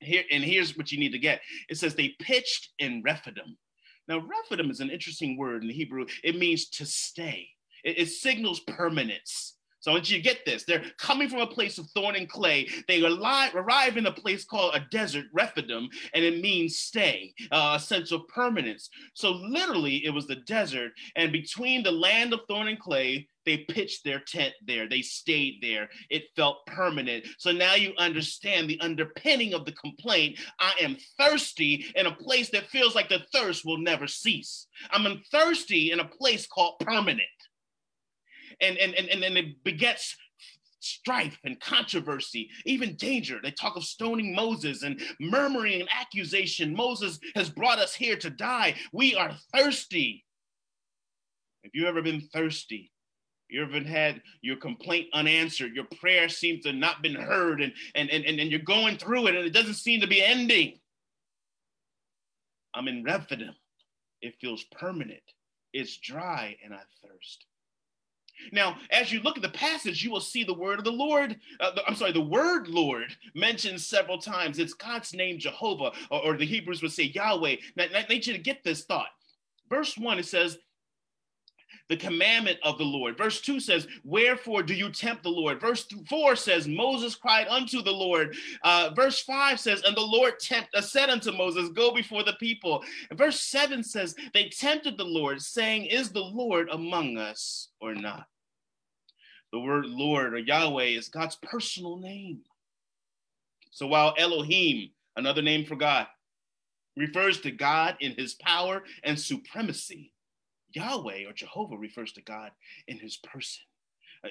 Here 0.00 0.24
and 0.32 0.42
here's 0.42 0.76
what 0.76 0.90
you 0.90 0.98
need 0.98 1.12
to 1.12 1.18
get. 1.18 1.42
It 1.68 1.78
says 1.78 1.94
they 1.94 2.16
pitched 2.20 2.70
in 2.80 3.02
Rephidim. 3.04 3.56
Now, 4.08 4.18
Rephidim 4.18 4.70
is 4.70 4.80
an 4.80 4.90
interesting 4.90 5.36
word 5.36 5.62
in 5.62 5.68
the 5.68 5.74
Hebrew. 5.74 6.06
It 6.24 6.36
means 6.36 6.68
to 6.70 6.86
stay. 6.86 7.48
It, 7.84 7.98
it 7.98 8.08
signals 8.08 8.60
permanence. 8.60 9.54
So 9.82 9.90
I 9.90 9.94
want 9.94 10.08
you 10.08 10.16
to 10.16 10.22
get 10.22 10.46
this. 10.46 10.62
They're 10.62 10.84
coming 10.96 11.28
from 11.28 11.40
a 11.40 11.46
place 11.46 11.76
of 11.76 11.90
thorn 11.90 12.14
and 12.14 12.28
clay. 12.28 12.68
They 12.86 13.04
arrive, 13.04 13.96
in 13.96 14.06
a 14.06 14.12
place 14.12 14.44
called 14.44 14.76
a 14.76 14.86
desert, 14.92 15.26
Rephidim, 15.32 15.88
and 16.14 16.24
it 16.24 16.40
means 16.40 16.78
stay, 16.78 17.34
uh, 17.50 17.74
a 17.76 17.80
sense 17.80 18.12
of 18.12 18.28
permanence. 18.28 18.88
So 19.14 19.32
literally, 19.32 20.06
it 20.06 20.10
was 20.10 20.28
the 20.28 20.36
desert, 20.36 20.92
and 21.16 21.32
between 21.32 21.82
the 21.82 21.90
land 21.90 22.32
of 22.32 22.40
thorn 22.48 22.68
and 22.68 22.78
clay, 22.78 23.28
they 23.44 23.58
pitched 23.68 24.04
their 24.04 24.20
tent 24.20 24.54
there. 24.64 24.88
They 24.88 25.02
stayed 25.02 25.58
there. 25.60 25.90
It 26.10 26.26
felt 26.36 26.64
permanent. 26.66 27.26
So 27.38 27.50
now 27.50 27.74
you 27.74 27.92
understand 27.98 28.70
the 28.70 28.80
underpinning 28.80 29.52
of 29.52 29.64
the 29.64 29.72
complaint. 29.72 30.38
I 30.60 30.74
am 30.80 30.96
thirsty 31.18 31.86
in 31.96 32.06
a 32.06 32.14
place 32.14 32.50
that 32.50 32.68
feels 32.68 32.94
like 32.94 33.08
the 33.08 33.26
thirst 33.32 33.64
will 33.64 33.78
never 33.78 34.06
cease. 34.06 34.68
I'm 34.92 35.20
thirsty 35.32 35.90
in 35.90 35.98
a 35.98 36.04
place 36.04 36.46
called 36.46 36.78
permanent 36.78 37.20
and, 38.60 38.76
and, 38.78 38.94
and, 38.94 39.22
and 39.22 39.36
it 39.38 39.64
begets 39.64 40.16
strife 40.80 41.38
and 41.44 41.60
controversy, 41.60 42.50
even 42.66 42.96
danger. 42.96 43.38
They 43.42 43.52
talk 43.52 43.76
of 43.76 43.84
stoning 43.84 44.34
Moses 44.34 44.82
and 44.82 45.00
murmuring 45.20 45.80
and 45.80 45.88
accusation. 45.92 46.74
Moses 46.74 47.18
has 47.34 47.48
brought 47.48 47.78
us 47.78 47.94
here 47.94 48.16
to 48.16 48.30
die. 48.30 48.74
We 48.92 49.14
are 49.14 49.32
thirsty. 49.54 50.24
Have 51.62 51.72
you 51.74 51.86
ever 51.86 52.02
been 52.02 52.28
thirsty? 52.32 52.90
You 53.48 53.62
ever 53.62 53.80
had 53.80 54.22
your 54.40 54.56
complaint 54.56 55.08
unanswered? 55.12 55.76
Your 55.76 55.86
prayer 56.00 56.28
seems 56.28 56.64
to 56.64 56.72
not 56.72 57.02
been 57.02 57.14
heard, 57.14 57.60
and, 57.60 57.72
and, 57.94 58.10
and, 58.10 58.24
and 58.24 58.50
you're 58.50 58.60
going 58.60 58.96
through 58.96 59.26
it, 59.26 59.36
and 59.36 59.46
it 59.46 59.52
doesn't 59.52 59.74
seem 59.74 60.00
to 60.00 60.06
be 60.06 60.22
ending. 60.22 60.78
I'm 62.74 62.88
in 62.88 63.04
Rephidim. 63.04 63.54
It 64.22 64.34
feels 64.40 64.64
permanent. 64.72 65.22
It's 65.72 65.98
dry, 65.98 66.56
and 66.64 66.72
I 66.72 66.80
thirst. 67.06 67.44
Now, 68.50 68.76
as 68.90 69.12
you 69.12 69.20
look 69.20 69.36
at 69.36 69.42
the 69.42 69.48
passage, 69.50 70.02
you 70.02 70.10
will 70.10 70.20
see 70.20 70.44
the 70.44 70.54
word 70.54 70.78
of 70.78 70.84
the 70.84 70.92
Lord. 70.92 71.36
Uh, 71.60 71.72
the, 71.74 71.86
I'm 71.86 71.94
sorry, 71.94 72.12
the 72.12 72.20
word 72.20 72.68
Lord 72.68 73.16
mentioned 73.34 73.80
several 73.80 74.18
times. 74.18 74.58
It's 74.58 74.74
God's 74.74 75.14
name, 75.14 75.38
Jehovah, 75.38 75.92
or, 76.10 76.20
or 76.20 76.36
the 76.36 76.46
Hebrews 76.46 76.82
would 76.82 76.92
say 76.92 77.04
Yahweh. 77.04 77.56
Now, 77.76 77.84
I 77.94 78.06
need 78.08 78.26
you 78.26 78.32
to 78.32 78.38
get 78.38 78.64
this 78.64 78.84
thought. 78.84 79.08
Verse 79.68 79.96
one, 79.96 80.18
it 80.18 80.26
says, 80.26 80.58
the 81.88 81.96
commandment 81.96 82.58
of 82.62 82.78
the 82.78 82.84
Lord. 82.84 83.18
Verse 83.18 83.40
2 83.40 83.60
says, 83.60 83.86
Wherefore 84.04 84.62
do 84.62 84.74
you 84.74 84.90
tempt 84.90 85.22
the 85.22 85.28
Lord? 85.28 85.60
Verse 85.60 85.86
4 86.08 86.36
says, 86.36 86.66
Moses 86.66 87.14
cried 87.14 87.48
unto 87.48 87.82
the 87.82 87.92
Lord. 87.92 88.34
Uh, 88.62 88.90
verse 88.94 89.20
5 89.20 89.60
says, 89.60 89.82
And 89.82 89.96
the 89.96 90.00
Lord 90.00 90.38
tempt, 90.40 90.74
uh, 90.74 90.80
said 90.80 91.10
unto 91.10 91.32
Moses, 91.32 91.68
Go 91.70 91.92
before 91.94 92.22
the 92.22 92.34
people. 92.34 92.82
And 93.10 93.18
verse 93.18 93.40
7 93.42 93.82
says, 93.82 94.14
They 94.32 94.48
tempted 94.48 94.96
the 94.96 95.04
Lord, 95.04 95.42
saying, 95.42 95.86
Is 95.86 96.10
the 96.10 96.20
Lord 96.20 96.68
among 96.70 97.18
us 97.18 97.68
or 97.80 97.94
not? 97.94 98.26
The 99.52 99.60
word 99.60 99.86
Lord 99.86 100.34
or 100.34 100.38
Yahweh 100.38 100.84
is 100.84 101.08
God's 101.08 101.36
personal 101.36 101.98
name. 101.98 102.40
So 103.70 103.86
while 103.86 104.14
Elohim, 104.18 104.90
another 105.16 105.42
name 105.42 105.66
for 105.66 105.76
God, 105.76 106.06
refers 106.96 107.40
to 107.42 107.50
God 107.50 107.96
in 108.00 108.12
his 108.12 108.34
power 108.34 108.82
and 109.04 109.18
supremacy, 109.18 110.12
Yahweh 110.72 111.24
or 111.26 111.32
Jehovah 111.32 111.76
refers 111.76 112.12
to 112.12 112.22
God 112.22 112.50
in 112.88 112.98
his 112.98 113.18
person. 113.18 113.62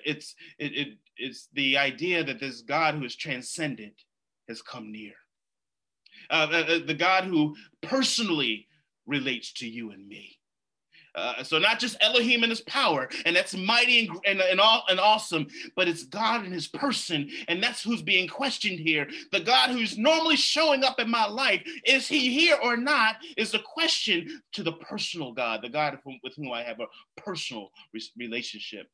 It's, 0.06 0.36
it, 0.58 0.74
it, 0.74 0.88
it's 1.18 1.50
the 1.54 1.78
idea 1.78 2.24
that 2.24 2.40
this 2.40 2.62
God 2.62 2.96
who 2.96 3.04
is 3.04 3.16
transcendent 3.16 3.96
has 4.48 4.62
come 4.62 4.92
near. 4.92 5.14
Uh, 6.30 6.48
uh, 6.52 6.56
uh 6.56 6.80
the 6.86 6.94
God 6.94 7.26
who 7.26 7.56
personally 7.82 8.68
relates 9.06 9.54
to 9.54 9.68
you 9.68 9.92
and 9.92 10.08
me. 10.08 10.38
Uh, 11.14 11.44
so 11.44 11.60
not 11.60 11.80
just 11.80 11.98
Elohim 12.02 12.44
and 12.44 12.50
his 12.50 12.62
power, 12.62 13.10
and 13.26 13.36
that's 13.36 13.56
mighty 13.56 14.08
and, 14.08 14.20
and, 14.26 14.42
and, 14.42 14.62
all, 14.62 14.84
and 14.90 15.00
awesome, 15.00 15.46
but 15.76 15.88
it's 15.88 16.04
God 16.06 16.46
and 16.46 16.54
his 16.54 16.68
person, 16.68 17.30
and 17.50 17.62
that's 17.62 17.84
who's 17.84 18.02
being 18.02 18.28
questioned 18.28 18.80
here. 18.80 19.08
The 19.32 19.42
God 19.42 19.72
who's 19.72 19.98
normally 19.98 20.38
showing 20.38 20.84
up 20.84 21.00
in 21.00 21.10
my 21.10 21.28
life, 21.28 21.62
is 21.86 22.08
he 22.08 22.34
here 22.34 22.58
or 22.64 22.78
not, 22.78 23.18
is 23.36 23.52
the 23.52 23.60
question 23.60 24.42
to 24.54 24.64
the 24.64 24.74
personal 24.74 25.34
God, 25.34 25.62
the 25.62 25.70
God 25.70 25.98
with 26.24 26.34
whom 26.36 26.52
I 26.54 26.64
have 26.64 26.80
a 26.80 26.88
personal 27.22 27.72
relationship. 28.18 28.88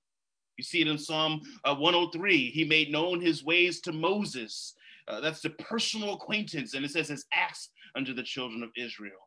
You 0.57 0.63
see 0.63 0.81
it 0.81 0.87
in 0.87 0.97
Psalm 0.97 1.41
uh, 1.65 1.75
103. 1.75 2.49
He 2.49 2.65
made 2.65 2.91
known 2.91 3.21
his 3.21 3.43
ways 3.43 3.79
to 3.81 3.91
Moses. 3.91 4.73
Uh, 5.07 5.19
that's 5.21 5.41
the 5.41 5.51
personal 5.51 6.15
acquaintance, 6.15 6.73
and 6.73 6.83
it 6.83 6.89
says 6.89 7.09
his 7.09 7.25
acts 7.31 7.69
unto 7.95 8.13
the 8.13 8.23
children 8.23 8.63
of 8.63 8.69
Israel 8.75 9.26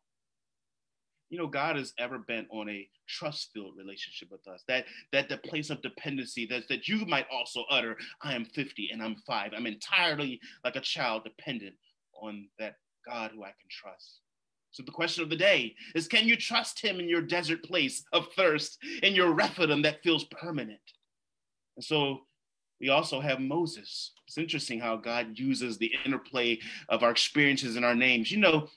you 1.30 1.38
know 1.38 1.46
god 1.46 1.78
is 1.78 1.94
ever 1.98 2.18
bent 2.18 2.46
on 2.50 2.68
a 2.68 2.86
trust 3.08 3.50
filled 3.54 3.76
relationship 3.76 4.28
with 4.30 4.46
us 4.48 4.62
that 4.68 4.84
that 5.12 5.28
the 5.28 5.38
place 5.38 5.70
of 5.70 5.80
dependency 5.80 6.46
that 6.46 6.68
that 6.68 6.88
you 6.88 7.06
might 7.06 7.26
also 7.32 7.64
utter 7.70 7.96
i 8.22 8.34
am 8.34 8.44
50 8.44 8.90
and 8.92 9.02
i'm 9.02 9.16
5 9.26 9.52
i'm 9.56 9.66
entirely 9.66 10.40
like 10.64 10.76
a 10.76 10.80
child 10.80 11.24
dependent 11.24 11.74
on 12.20 12.46
that 12.58 12.74
god 13.06 13.30
who 13.34 13.42
i 13.42 13.48
can 13.48 13.70
trust 13.70 14.20
so 14.72 14.82
the 14.84 14.92
question 14.92 15.24
of 15.24 15.30
the 15.30 15.36
day 15.36 15.74
is 15.94 16.06
can 16.06 16.26
you 16.26 16.36
trust 16.36 16.80
him 16.80 17.00
in 17.00 17.08
your 17.08 17.22
desert 17.22 17.62
place 17.64 18.04
of 18.12 18.28
thirst 18.36 18.78
in 19.02 19.14
your 19.14 19.32
Rephidim 19.32 19.82
that 19.82 20.02
feels 20.02 20.24
permanent 20.24 20.80
and 21.76 21.84
so 21.84 22.20
we 22.80 22.88
also 22.88 23.20
have 23.20 23.40
Moses. 23.40 24.12
It's 24.26 24.38
interesting 24.38 24.80
how 24.80 24.96
God 24.96 25.38
uses 25.38 25.76
the 25.76 25.92
interplay 26.04 26.58
of 26.88 27.02
our 27.02 27.10
experiences 27.10 27.76
and 27.76 27.84
our 27.84 27.94
names. 27.94 28.32
You 28.32 28.38
know, 28.38 28.68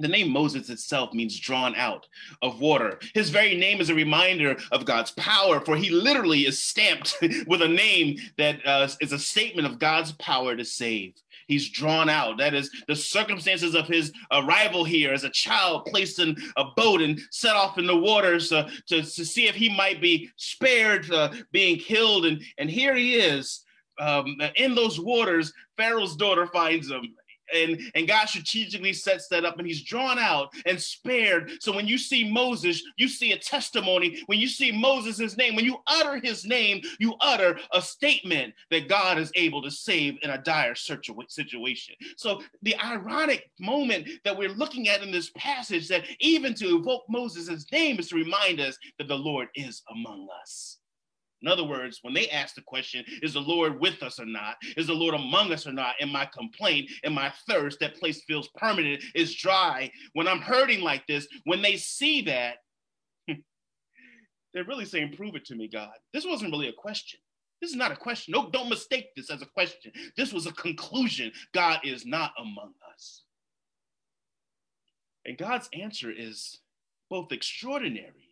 the 0.00 0.08
name 0.08 0.30
Moses 0.30 0.70
itself 0.70 1.12
means 1.12 1.38
drawn 1.38 1.74
out 1.76 2.06
of 2.42 2.60
water. 2.60 2.98
His 3.14 3.30
very 3.30 3.56
name 3.56 3.80
is 3.80 3.90
a 3.90 3.94
reminder 3.94 4.56
of 4.72 4.84
God's 4.84 5.12
power, 5.12 5.60
for 5.60 5.76
he 5.76 5.90
literally 5.90 6.46
is 6.46 6.58
stamped 6.58 7.16
with 7.46 7.62
a 7.62 7.68
name 7.68 8.18
that 8.36 8.64
uh, 8.66 8.88
is 9.00 9.12
a 9.12 9.18
statement 9.18 9.66
of 9.68 9.78
God's 9.78 10.12
power 10.12 10.56
to 10.56 10.64
save. 10.64 11.14
He's 11.46 11.68
drawn 11.68 12.08
out. 12.08 12.38
That 12.38 12.54
is 12.54 12.70
the 12.88 12.96
circumstances 12.96 13.74
of 13.74 13.86
his 13.86 14.12
arrival 14.32 14.82
here 14.82 15.12
as 15.12 15.24
a 15.24 15.30
child 15.30 15.84
placed 15.84 16.18
in 16.18 16.36
a 16.56 16.64
boat 16.76 17.00
and 17.00 17.20
set 17.30 17.54
off 17.54 17.78
in 17.78 17.86
the 17.86 17.96
waters 17.96 18.50
uh, 18.50 18.68
to, 18.88 19.02
to 19.02 19.24
see 19.24 19.46
if 19.46 19.54
he 19.54 19.68
might 19.68 20.00
be 20.00 20.30
spared 20.36 21.10
uh, 21.12 21.32
being 21.52 21.78
killed. 21.78 22.26
And, 22.26 22.42
and 22.58 22.70
here 22.70 22.94
he 22.94 23.14
is 23.16 23.64
um, 24.00 24.36
in 24.56 24.74
those 24.74 24.98
waters. 24.98 25.52
Pharaoh's 25.76 26.16
daughter 26.16 26.46
finds 26.46 26.90
him 26.90 27.14
and 27.52 27.80
and 27.94 28.08
God 28.08 28.28
strategically 28.28 28.92
sets 28.92 29.28
that 29.28 29.44
up 29.44 29.58
and 29.58 29.66
he's 29.66 29.82
drawn 29.82 30.18
out 30.18 30.52
and 30.66 30.80
spared. 30.80 31.50
So 31.60 31.72
when 31.72 31.86
you 31.86 31.98
see 31.98 32.30
Moses, 32.30 32.82
you 32.96 33.08
see 33.08 33.32
a 33.32 33.38
testimony. 33.38 34.22
When 34.26 34.38
you 34.38 34.48
see 34.48 34.72
Moses' 34.72 35.36
name, 35.36 35.56
when 35.56 35.64
you 35.64 35.78
utter 35.86 36.20
his 36.22 36.44
name, 36.44 36.82
you 36.98 37.14
utter 37.20 37.58
a 37.72 37.82
statement 37.82 38.54
that 38.70 38.88
God 38.88 39.18
is 39.18 39.32
able 39.34 39.62
to 39.62 39.70
save 39.70 40.18
in 40.22 40.30
a 40.30 40.38
dire 40.38 40.74
situation. 40.74 41.94
So 42.16 42.42
the 42.62 42.76
ironic 42.82 43.50
moment 43.60 44.08
that 44.24 44.36
we're 44.36 44.48
looking 44.48 44.88
at 44.88 45.02
in 45.02 45.10
this 45.10 45.30
passage 45.36 45.88
that 45.88 46.04
even 46.20 46.54
to 46.54 46.76
evoke 46.76 47.04
Moses' 47.08 47.66
name 47.72 47.98
is 47.98 48.08
to 48.08 48.16
remind 48.16 48.60
us 48.60 48.78
that 48.98 49.08
the 49.08 49.18
Lord 49.18 49.48
is 49.54 49.82
among 49.90 50.28
us. 50.42 50.78
In 51.44 51.48
other 51.48 51.64
words, 51.64 51.98
when 52.00 52.14
they 52.14 52.30
ask 52.30 52.54
the 52.54 52.62
question, 52.62 53.04
is 53.20 53.34
the 53.34 53.40
Lord 53.40 53.78
with 53.78 54.02
us 54.02 54.18
or 54.18 54.24
not? 54.24 54.56
Is 54.78 54.86
the 54.86 54.94
Lord 54.94 55.14
among 55.14 55.52
us 55.52 55.66
or 55.66 55.74
not? 55.74 55.94
In 56.00 56.08
my 56.08 56.24
complaint, 56.24 56.90
in 57.02 57.12
my 57.12 57.30
thirst, 57.46 57.80
that 57.80 57.96
place 57.96 58.22
feels 58.26 58.48
permanent, 58.56 59.04
is 59.14 59.34
dry. 59.34 59.90
When 60.14 60.26
I'm 60.26 60.40
hurting 60.40 60.80
like 60.80 61.06
this, 61.06 61.28
when 61.44 61.60
they 61.60 61.76
see 61.76 62.22
that, 62.22 62.56
they're 63.28 64.64
really 64.64 64.86
saying, 64.86 65.12
prove 65.12 65.34
it 65.34 65.44
to 65.44 65.54
me, 65.54 65.68
God. 65.68 65.92
This 66.14 66.24
wasn't 66.24 66.50
really 66.50 66.68
a 66.68 66.72
question. 66.72 67.20
This 67.60 67.72
is 67.72 67.76
not 67.76 67.92
a 67.92 67.96
question. 67.96 68.32
No, 68.32 68.48
don't 68.48 68.70
mistake 68.70 69.08
this 69.14 69.30
as 69.30 69.42
a 69.42 69.46
question. 69.46 69.92
This 70.16 70.32
was 70.32 70.46
a 70.46 70.52
conclusion. 70.52 71.30
God 71.52 71.80
is 71.84 72.06
not 72.06 72.32
among 72.38 72.72
us. 72.90 73.24
And 75.26 75.36
God's 75.36 75.68
answer 75.74 76.10
is 76.10 76.60
both 77.10 77.32
extraordinary 77.32 78.30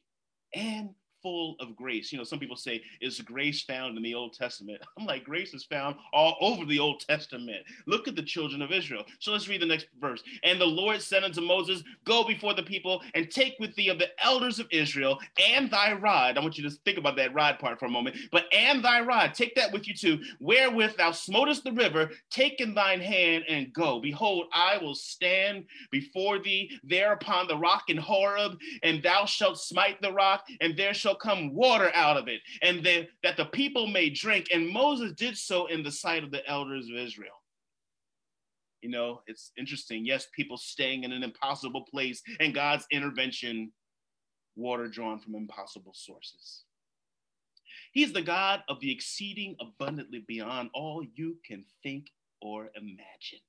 and 0.54 0.94
full 1.22 1.56
of 1.60 1.76
grace. 1.76 2.12
You 2.12 2.18
know, 2.18 2.24
some 2.24 2.38
people 2.38 2.56
say, 2.56 2.82
is 3.00 3.20
grace 3.20 3.62
found 3.62 3.96
in 3.96 4.02
the 4.02 4.14
Old 4.14 4.34
Testament? 4.34 4.80
I'm 4.98 5.06
like, 5.06 5.24
grace 5.24 5.54
is 5.54 5.64
found 5.64 5.96
all 6.12 6.36
over 6.40 6.64
the 6.64 6.78
Old 6.78 7.00
Testament. 7.00 7.64
Look 7.86 8.08
at 8.08 8.16
the 8.16 8.22
children 8.22 8.62
of 8.62 8.72
Israel. 8.72 9.04
So 9.20 9.32
let's 9.32 9.48
read 9.48 9.62
the 9.62 9.66
next 9.66 9.86
verse. 10.00 10.22
And 10.42 10.60
the 10.60 10.66
Lord 10.66 11.00
said 11.00 11.24
unto 11.24 11.40
Moses, 11.40 11.82
Go 12.04 12.24
before 12.24 12.54
the 12.54 12.62
people 12.62 13.02
and 13.14 13.30
take 13.30 13.56
with 13.60 13.74
thee 13.74 13.88
of 13.88 13.98
the 13.98 14.08
elders 14.22 14.58
of 14.58 14.66
Israel 14.70 15.18
and 15.50 15.70
thy 15.70 15.92
rod. 15.92 16.36
I 16.36 16.40
want 16.40 16.58
you 16.58 16.68
to 16.68 16.76
think 16.84 16.98
about 16.98 17.16
that 17.16 17.34
rod 17.34 17.58
part 17.58 17.78
for 17.78 17.86
a 17.86 17.90
moment. 17.90 18.16
But 18.30 18.44
and 18.52 18.84
thy 18.84 19.00
rod, 19.00 19.34
take 19.34 19.54
that 19.54 19.72
with 19.72 19.86
you 19.86 19.94
too, 19.94 20.20
wherewith 20.40 20.96
thou 20.96 21.10
smotest 21.10 21.64
the 21.64 21.72
river, 21.72 22.10
take 22.30 22.60
in 22.60 22.74
thine 22.74 23.00
hand 23.00 23.44
and 23.48 23.72
go. 23.72 24.00
Behold, 24.00 24.46
I 24.52 24.78
will 24.78 24.94
stand 24.94 25.64
before 25.90 26.38
thee 26.38 26.78
there 26.82 27.12
upon 27.12 27.46
the 27.46 27.56
rock 27.56 27.84
in 27.88 27.96
Horeb, 27.96 28.58
and 28.82 29.02
thou 29.02 29.24
shalt 29.24 29.58
smite 29.58 30.00
the 30.00 30.12
rock, 30.12 30.46
and 30.60 30.76
there 30.76 30.94
shall 30.94 31.11
shall 31.12 31.18
come 31.18 31.54
water 31.54 31.90
out 31.94 32.16
of 32.16 32.28
it, 32.28 32.40
and 32.62 32.84
then 32.84 33.06
that 33.22 33.36
the 33.36 33.46
people 33.46 33.86
may 33.86 34.10
drink. 34.10 34.48
And 34.52 34.68
Moses 34.68 35.12
did 35.12 35.36
so 35.36 35.66
in 35.66 35.82
the 35.82 35.90
sight 35.90 36.24
of 36.24 36.30
the 36.30 36.46
elders 36.48 36.88
of 36.88 36.96
Israel. 36.96 37.34
You 38.80 38.90
know, 38.90 39.20
it's 39.26 39.52
interesting. 39.56 40.04
Yes, 40.04 40.26
people 40.34 40.56
staying 40.56 41.04
in 41.04 41.12
an 41.12 41.22
impossible 41.22 41.82
place, 41.82 42.22
and 42.40 42.54
God's 42.54 42.86
intervention, 42.90 43.72
water 44.56 44.88
drawn 44.88 45.20
from 45.20 45.34
impossible 45.34 45.92
sources. 45.94 46.64
He's 47.92 48.12
the 48.12 48.22
God 48.22 48.62
of 48.68 48.80
the 48.80 48.90
exceeding 48.90 49.56
abundantly 49.60 50.24
beyond 50.26 50.70
all 50.74 51.04
you 51.14 51.36
can 51.46 51.64
think 51.82 52.06
or 52.40 52.70
imagine 52.74 53.40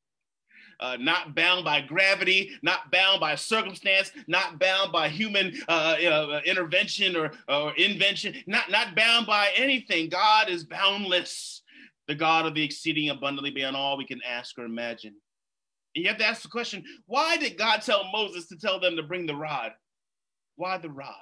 uh, 0.80 0.98
not 1.00 1.36
bound 1.36 1.66
by 1.66 1.82
gravity, 1.82 2.52
not 2.62 2.92
bound 2.92 3.20
by 3.20 3.36
circumstance, 3.36 4.12
not 4.28 4.60
bound 4.60 4.92
by 4.92 5.10
human 5.10 5.54
uh, 5.68 5.96
uh, 6.04 6.42
intervention 6.46 7.16
or, 7.16 7.32
or 7.48 7.74
invention, 7.76 8.36
not, 8.48 8.70
not 8.70 8.96
bound 8.96 9.26
by 9.26 9.50
anything. 9.56 10.10
God 10.10 10.50
is 10.50 10.64
boundless, 10.64 11.62
the 12.08 12.16
God 12.16 12.46
of 12.46 12.54
the 12.54 12.64
exceeding 12.64 13.10
abundantly 13.10 13.52
beyond 13.52 13.76
all 13.76 13.98
we 13.98 14.06
can 14.06 14.22
ask 14.28 14.58
or 14.58 14.66
imagine. 14.66 15.16
And 15.96 16.04
you 16.04 16.10
have 16.10 16.20
to 16.20 16.26
ask 16.26 16.42
the 16.42 16.48
question 16.50 16.84
why 17.06 17.38
did 17.38 17.58
God 17.58 17.82
tell 17.82 18.10
Moses 18.12 18.48
to 18.48 18.58
tell 18.58 18.80
them 18.80 18.96
to 18.96 19.04
bring 19.04 19.26
the 19.26 19.36
rod? 19.36 19.72
Why 20.56 20.78
the 20.78 20.90
rod? 20.90 21.16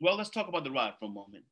Well, 0.00 0.16
let's 0.16 0.30
talk 0.30 0.48
about 0.48 0.64
the 0.64 0.70
rod 0.70 0.94
for 0.98 1.06
a 1.06 1.08
moment. 1.08 1.44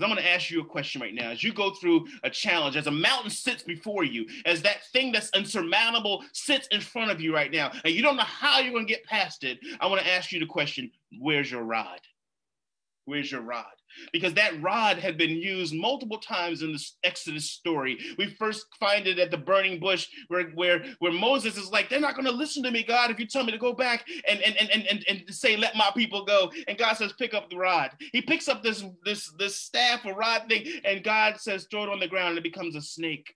Because 0.00 0.12
I'm 0.12 0.16
going 0.16 0.24
to 0.24 0.34
ask 0.34 0.50
you 0.50 0.62
a 0.62 0.64
question 0.64 1.02
right 1.02 1.12
now. 1.12 1.30
As 1.30 1.44
you 1.44 1.52
go 1.52 1.74
through 1.74 2.06
a 2.24 2.30
challenge, 2.30 2.74
as 2.74 2.86
a 2.86 2.90
mountain 2.90 3.28
sits 3.28 3.62
before 3.62 4.02
you, 4.02 4.26
as 4.46 4.62
that 4.62 4.86
thing 4.94 5.12
that's 5.12 5.28
insurmountable 5.36 6.24
sits 6.32 6.66
in 6.68 6.80
front 6.80 7.10
of 7.10 7.20
you 7.20 7.34
right 7.34 7.52
now, 7.52 7.70
and 7.84 7.92
you 7.92 8.00
don't 8.00 8.16
know 8.16 8.22
how 8.22 8.60
you're 8.60 8.72
going 8.72 8.86
to 8.86 8.90
get 8.90 9.04
past 9.04 9.44
it, 9.44 9.58
I 9.78 9.86
want 9.88 10.00
to 10.00 10.10
ask 10.10 10.32
you 10.32 10.40
the 10.40 10.46
question 10.46 10.90
where's 11.18 11.50
your 11.50 11.64
rod? 11.64 12.00
Where's 13.04 13.30
your 13.30 13.42
rod? 13.42 13.66
Because 14.12 14.34
that 14.34 14.60
rod 14.62 14.98
had 14.98 15.16
been 15.16 15.30
used 15.30 15.74
multiple 15.74 16.18
times 16.18 16.62
in 16.62 16.72
the 16.72 16.84
Exodus 17.04 17.50
story. 17.50 17.98
We 18.18 18.34
first 18.38 18.66
find 18.78 19.06
it 19.06 19.18
at 19.18 19.30
the 19.30 19.38
burning 19.38 19.80
bush 19.80 20.08
where, 20.28 20.44
where, 20.50 20.84
where 20.98 21.12
Moses 21.12 21.56
is 21.56 21.70
like, 21.70 21.88
they're 21.88 22.00
not 22.00 22.14
going 22.14 22.26
to 22.26 22.32
listen 22.32 22.62
to 22.64 22.70
me, 22.70 22.82
God, 22.82 23.10
if 23.10 23.18
you 23.18 23.26
tell 23.26 23.44
me 23.44 23.52
to 23.52 23.58
go 23.58 23.72
back 23.72 24.06
and, 24.28 24.40
and, 24.40 24.56
and, 24.56 24.86
and, 24.86 25.04
and 25.08 25.34
say, 25.34 25.56
let 25.56 25.76
my 25.76 25.90
people 25.96 26.24
go. 26.24 26.50
And 26.68 26.78
God 26.78 26.96
says, 26.96 27.12
pick 27.12 27.34
up 27.34 27.50
the 27.50 27.56
rod. 27.56 27.90
He 28.12 28.22
picks 28.22 28.48
up 28.48 28.62
this, 28.62 28.84
this, 29.04 29.30
this 29.38 29.56
staff 29.56 30.04
or 30.04 30.14
rod 30.14 30.42
thing, 30.48 30.66
and 30.84 31.04
God 31.04 31.40
says, 31.40 31.66
throw 31.70 31.84
it 31.84 31.88
on 31.88 32.00
the 32.00 32.08
ground, 32.08 32.30
and 32.30 32.38
it 32.38 32.44
becomes 32.44 32.76
a 32.76 32.82
snake 32.82 33.34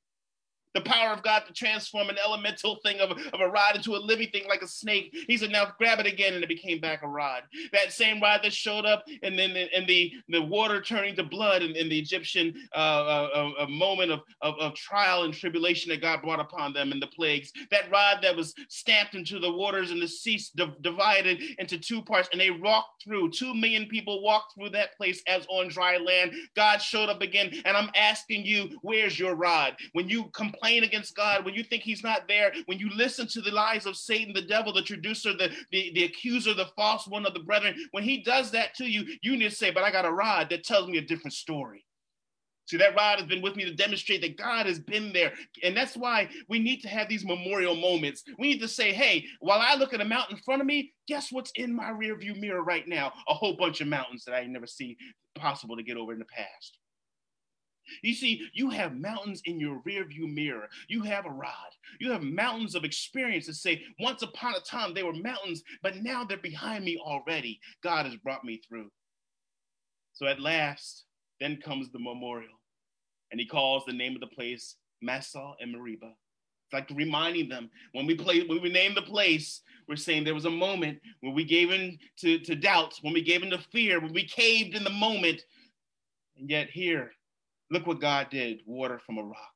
the 0.74 0.80
power 0.82 1.12
of 1.12 1.22
God 1.22 1.44
to 1.46 1.52
transform 1.52 2.08
an 2.08 2.16
elemental 2.24 2.76
thing 2.82 3.00
of, 3.00 3.10
of 3.10 3.40
a 3.40 3.48
rod 3.48 3.76
into 3.76 3.94
a 3.94 3.98
living 3.98 4.28
thing 4.30 4.44
like 4.48 4.62
a 4.62 4.66
snake. 4.66 5.14
He 5.28 5.36
said, 5.36 5.50
now 5.50 5.72
grab 5.78 6.00
it 6.00 6.06
again, 6.06 6.34
and 6.34 6.42
it 6.42 6.48
became 6.48 6.80
back 6.80 7.02
a 7.02 7.08
rod. 7.08 7.42
That 7.72 7.92
same 7.92 8.20
rod 8.20 8.40
that 8.42 8.52
showed 8.52 8.84
up, 8.84 9.04
and 9.22 9.38
then 9.38 9.56
in 9.56 9.86
the, 9.86 10.12
the 10.28 10.42
water 10.42 10.80
turning 10.80 11.14
to 11.16 11.22
blood 11.22 11.62
in, 11.62 11.76
in 11.76 11.88
the 11.88 11.98
Egyptian 11.98 12.54
uh, 12.74 12.78
uh, 12.78 13.50
a 13.60 13.68
moment 13.68 14.10
of, 14.10 14.20
of, 14.42 14.54
of, 14.58 14.74
trial 14.74 15.22
and 15.22 15.32
tribulation 15.32 15.90
that 15.90 16.00
God 16.00 16.20
brought 16.22 16.40
upon 16.40 16.72
them 16.72 16.90
in 16.90 16.98
the 16.98 17.06
plagues. 17.06 17.52
That 17.70 17.90
rod 17.90 18.18
that 18.22 18.34
was 18.34 18.54
stamped 18.68 19.14
into 19.14 19.38
the 19.38 19.50
waters 19.50 19.92
and 19.92 20.02
the 20.02 20.08
sea 20.08 20.40
divided 20.80 21.40
into 21.58 21.78
two 21.78 22.02
parts, 22.02 22.28
and 22.32 22.40
they 22.40 22.50
walked 22.50 23.04
through. 23.04 23.30
Two 23.30 23.54
million 23.54 23.86
people 23.86 24.22
walked 24.22 24.54
through 24.54 24.70
that 24.70 24.96
place 24.96 25.22
as 25.28 25.46
on 25.48 25.68
dry 25.68 25.96
land. 25.96 26.32
God 26.56 26.78
showed 26.78 27.08
up 27.08 27.22
again, 27.22 27.52
and 27.64 27.76
I'm 27.76 27.90
asking 27.94 28.44
you, 28.44 28.78
where's 28.82 29.18
your 29.18 29.36
rod? 29.36 29.76
When 29.92 30.08
you 30.08 30.24
complain 30.34 30.63
complain 30.64 30.84
against 30.84 31.14
God, 31.14 31.44
when 31.44 31.54
you 31.54 31.62
think 31.62 31.82
He's 31.82 32.02
not 32.02 32.26
there, 32.28 32.52
when 32.66 32.78
you 32.78 32.90
listen 32.94 33.26
to 33.28 33.40
the 33.40 33.50
lies 33.50 33.86
of 33.86 33.96
Satan, 33.96 34.32
the 34.32 34.42
devil, 34.42 34.72
the 34.72 34.82
traducer, 34.82 35.32
the, 35.32 35.50
the, 35.70 35.92
the 35.94 36.04
accuser, 36.04 36.54
the 36.54 36.70
false 36.76 37.06
one 37.06 37.26
of 37.26 37.34
the 37.34 37.40
brethren, 37.40 37.76
when 37.90 38.04
he 38.04 38.22
does 38.22 38.50
that 38.52 38.74
to 38.76 38.84
you, 38.84 39.04
you 39.22 39.36
need 39.36 39.50
to 39.50 39.54
say, 39.54 39.70
But 39.70 39.84
I 39.84 39.90
got 39.90 40.06
a 40.06 40.12
rod 40.12 40.48
that 40.50 40.64
tells 40.64 40.88
me 40.88 40.98
a 40.98 41.02
different 41.02 41.34
story. 41.34 41.84
See, 42.66 42.78
that 42.78 42.96
rod 42.96 43.18
has 43.18 43.28
been 43.28 43.42
with 43.42 43.56
me 43.56 43.64
to 43.66 43.74
demonstrate 43.74 44.22
that 44.22 44.38
God 44.38 44.64
has 44.64 44.78
been 44.78 45.12
there. 45.12 45.34
And 45.62 45.76
that's 45.76 45.98
why 45.98 46.30
we 46.48 46.58
need 46.58 46.80
to 46.80 46.88
have 46.88 47.10
these 47.10 47.22
memorial 47.22 47.74
moments. 47.74 48.24
We 48.38 48.48
need 48.48 48.60
to 48.60 48.68
say, 48.68 48.90
hey, 48.90 49.26
while 49.40 49.60
I 49.60 49.74
look 49.74 49.92
at 49.92 50.00
a 50.00 50.04
mountain 50.04 50.38
in 50.38 50.42
front 50.42 50.62
of 50.62 50.66
me, 50.66 50.94
guess 51.06 51.30
what's 51.30 51.52
in 51.56 51.76
my 51.76 51.90
rearview 51.90 52.40
mirror 52.40 52.62
right 52.62 52.88
now? 52.88 53.12
A 53.28 53.34
whole 53.34 53.54
bunch 53.58 53.82
of 53.82 53.88
mountains 53.88 54.24
that 54.24 54.34
I 54.34 54.46
never 54.46 54.66
see 54.66 54.96
possible 55.34 55.76
to 55.76 55.82
get 55.82 55.98
over 55.98 56.14
in 56.14 56.18
the 56.18 56.24
past. 56.24 56.78
You 58.02 58.14
see, 58.14 58.48
you 58.52 58.70
have 58.70 58.96
mountains 58.96 59.42
in 59.44 59.60
your 59.60 59.80
rearview 59.86 60.32
mirror. 60.32 60.68
You 60.88 61.02
have 61.02 61.26
a 61.26 61.30
rod. 61.30 61.52
You 62.00 62.10
have 62.12 62.22
mountains 62.22 62.74
of 62.74 62.84
experience 62.84 63.46
that 63.46 63.54
say, 63.54 63.82
once 64.00 64.22
upon 64.22 64.54
a 64.54 64.60
time 64.60 64.94
they 64.94 65.02
were 65.02 65.12
mountains, 65.12 65.62
but 65.82 65.96
now 65.96 66.24
they're 66.24 66.38
behind 66.38 66.84
me 66.84 66.98
already. 66.98 67.60
God 67.82 68.06
has 68.06 68.16
brought 68.16 68.44
me 68.44 68.60
through. 68.66 68.90
So 70.12 70.26
at 70.26 70.40
last, 70.40 71.04
then 71.40 71.56
comes 71.56 71.90
the 71.90 71.98
memorial, 71.98 72.60
and 73.30 73.40
he 73.40 73.46
calls 73.46 73.84
the 73.84 73.92
name 73.92 74.14
of 74.14 74.20
the 74.20 74.28
place 74.28 74.76
Massah 75.02 75.54
and 75.60 75.72
Meribah. 75.72 76.14
It's 76.66 76.72
like 76.72 76.88
reminding 76.96 77.48
them 77.48 77.68
when 77.92 78.06
we 78.06 78.14
play, 78.14 78.46
when 78.46 78.62
we 78.62 78.70
name 78.70 78.94
the 78.94 79.02
place, 79.02 79.60
we're 79.88 79.96
saying 79.96 80.24
there 80.24 80.34
was 80.34 80.46
a 80.46 80.50
moment 80.50 80.98
when 81.20 81.34
we 81.34 81.44
gave 81.44 81.70
in 81.70 81.98
to, 82.20 82.38
to 82.38 82.54
doubt, 82.54 82.94
when 83.02 83.12
we 83.12 83.22
gave 83.22 83.42
in 83.42 83.50
to 83.50 83.58
fear, 83.58 84.00
when 84.00 84.14
we 84.14 84.26
caved 84.26 84.74
in 84.74 84.84
the 84.84 84.90
moment. 84.90 85.42
And 86.38 86.48
yet 86.48 86.70
here, 86.70 87.12
look 87.70 87.86
what 87.86 88.00
God 88.00 88.28
did 88.30 88.60
water 88.66 88.98
from 88.98 89.18
a 89.18 89.22
rock 89.22 89.54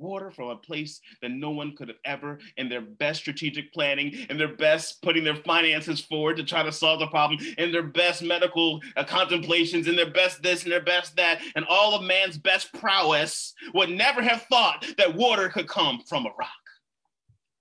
water 0.00 0.30
from 0.30 0.48
a 0.48 0.56
place 0.56 1.00
that 1.22 1.30
no 1.30 1.50
one 1.50 1.76
could 1.76 1.88
have 1.88 1.98
ever, 2.04 2.38
in 2.56 2.68
their 2.68 2.80
best 2.80 3.20
strategic 3.20 3.72
planning, 3.72 4.12
in 4.30 4.38
their 4.38 4.56
best 4.56 5.02
putting 5.02 5.22
their 5.22 5.36
finances 5.36 6.00
forward 6.00 6.36
to 6.36 6.44
try 6.44 6.62
to 6.62 6.72
solve 6.72 6.98
the 6.98 7.06
problem, 7.08 7.38
in 7.58 7.70
their 7.70 7.82
best 7.82 8.22
medical 8.22 8.80
uh, 8.96 9.04
contemplations, 9.04 9.86
in 9.86 9.96
their 9.96 10.10
best 10.10 10.42
this 10.42 10.62
and 10.64 10.72
their 10.72 10.82
best 10.82 11.14
that, 11.16 11.40
and 11.54 11.64
all 11.68 11.94
of 11.94 12.02
man's 12.02 12.38
best 12.38 12.72
prowess 12.74 13.54
would 13.74 13.90
never 13.90 14.22
have 14.22 14.42
thought 14.44 14.84
that 14.96 15.14
water 15.14 15.48
could 15.48 15.68
come 15.68 16.00
from 16.08 16.26
a 16.26 16.30
rock. 16.38 16.50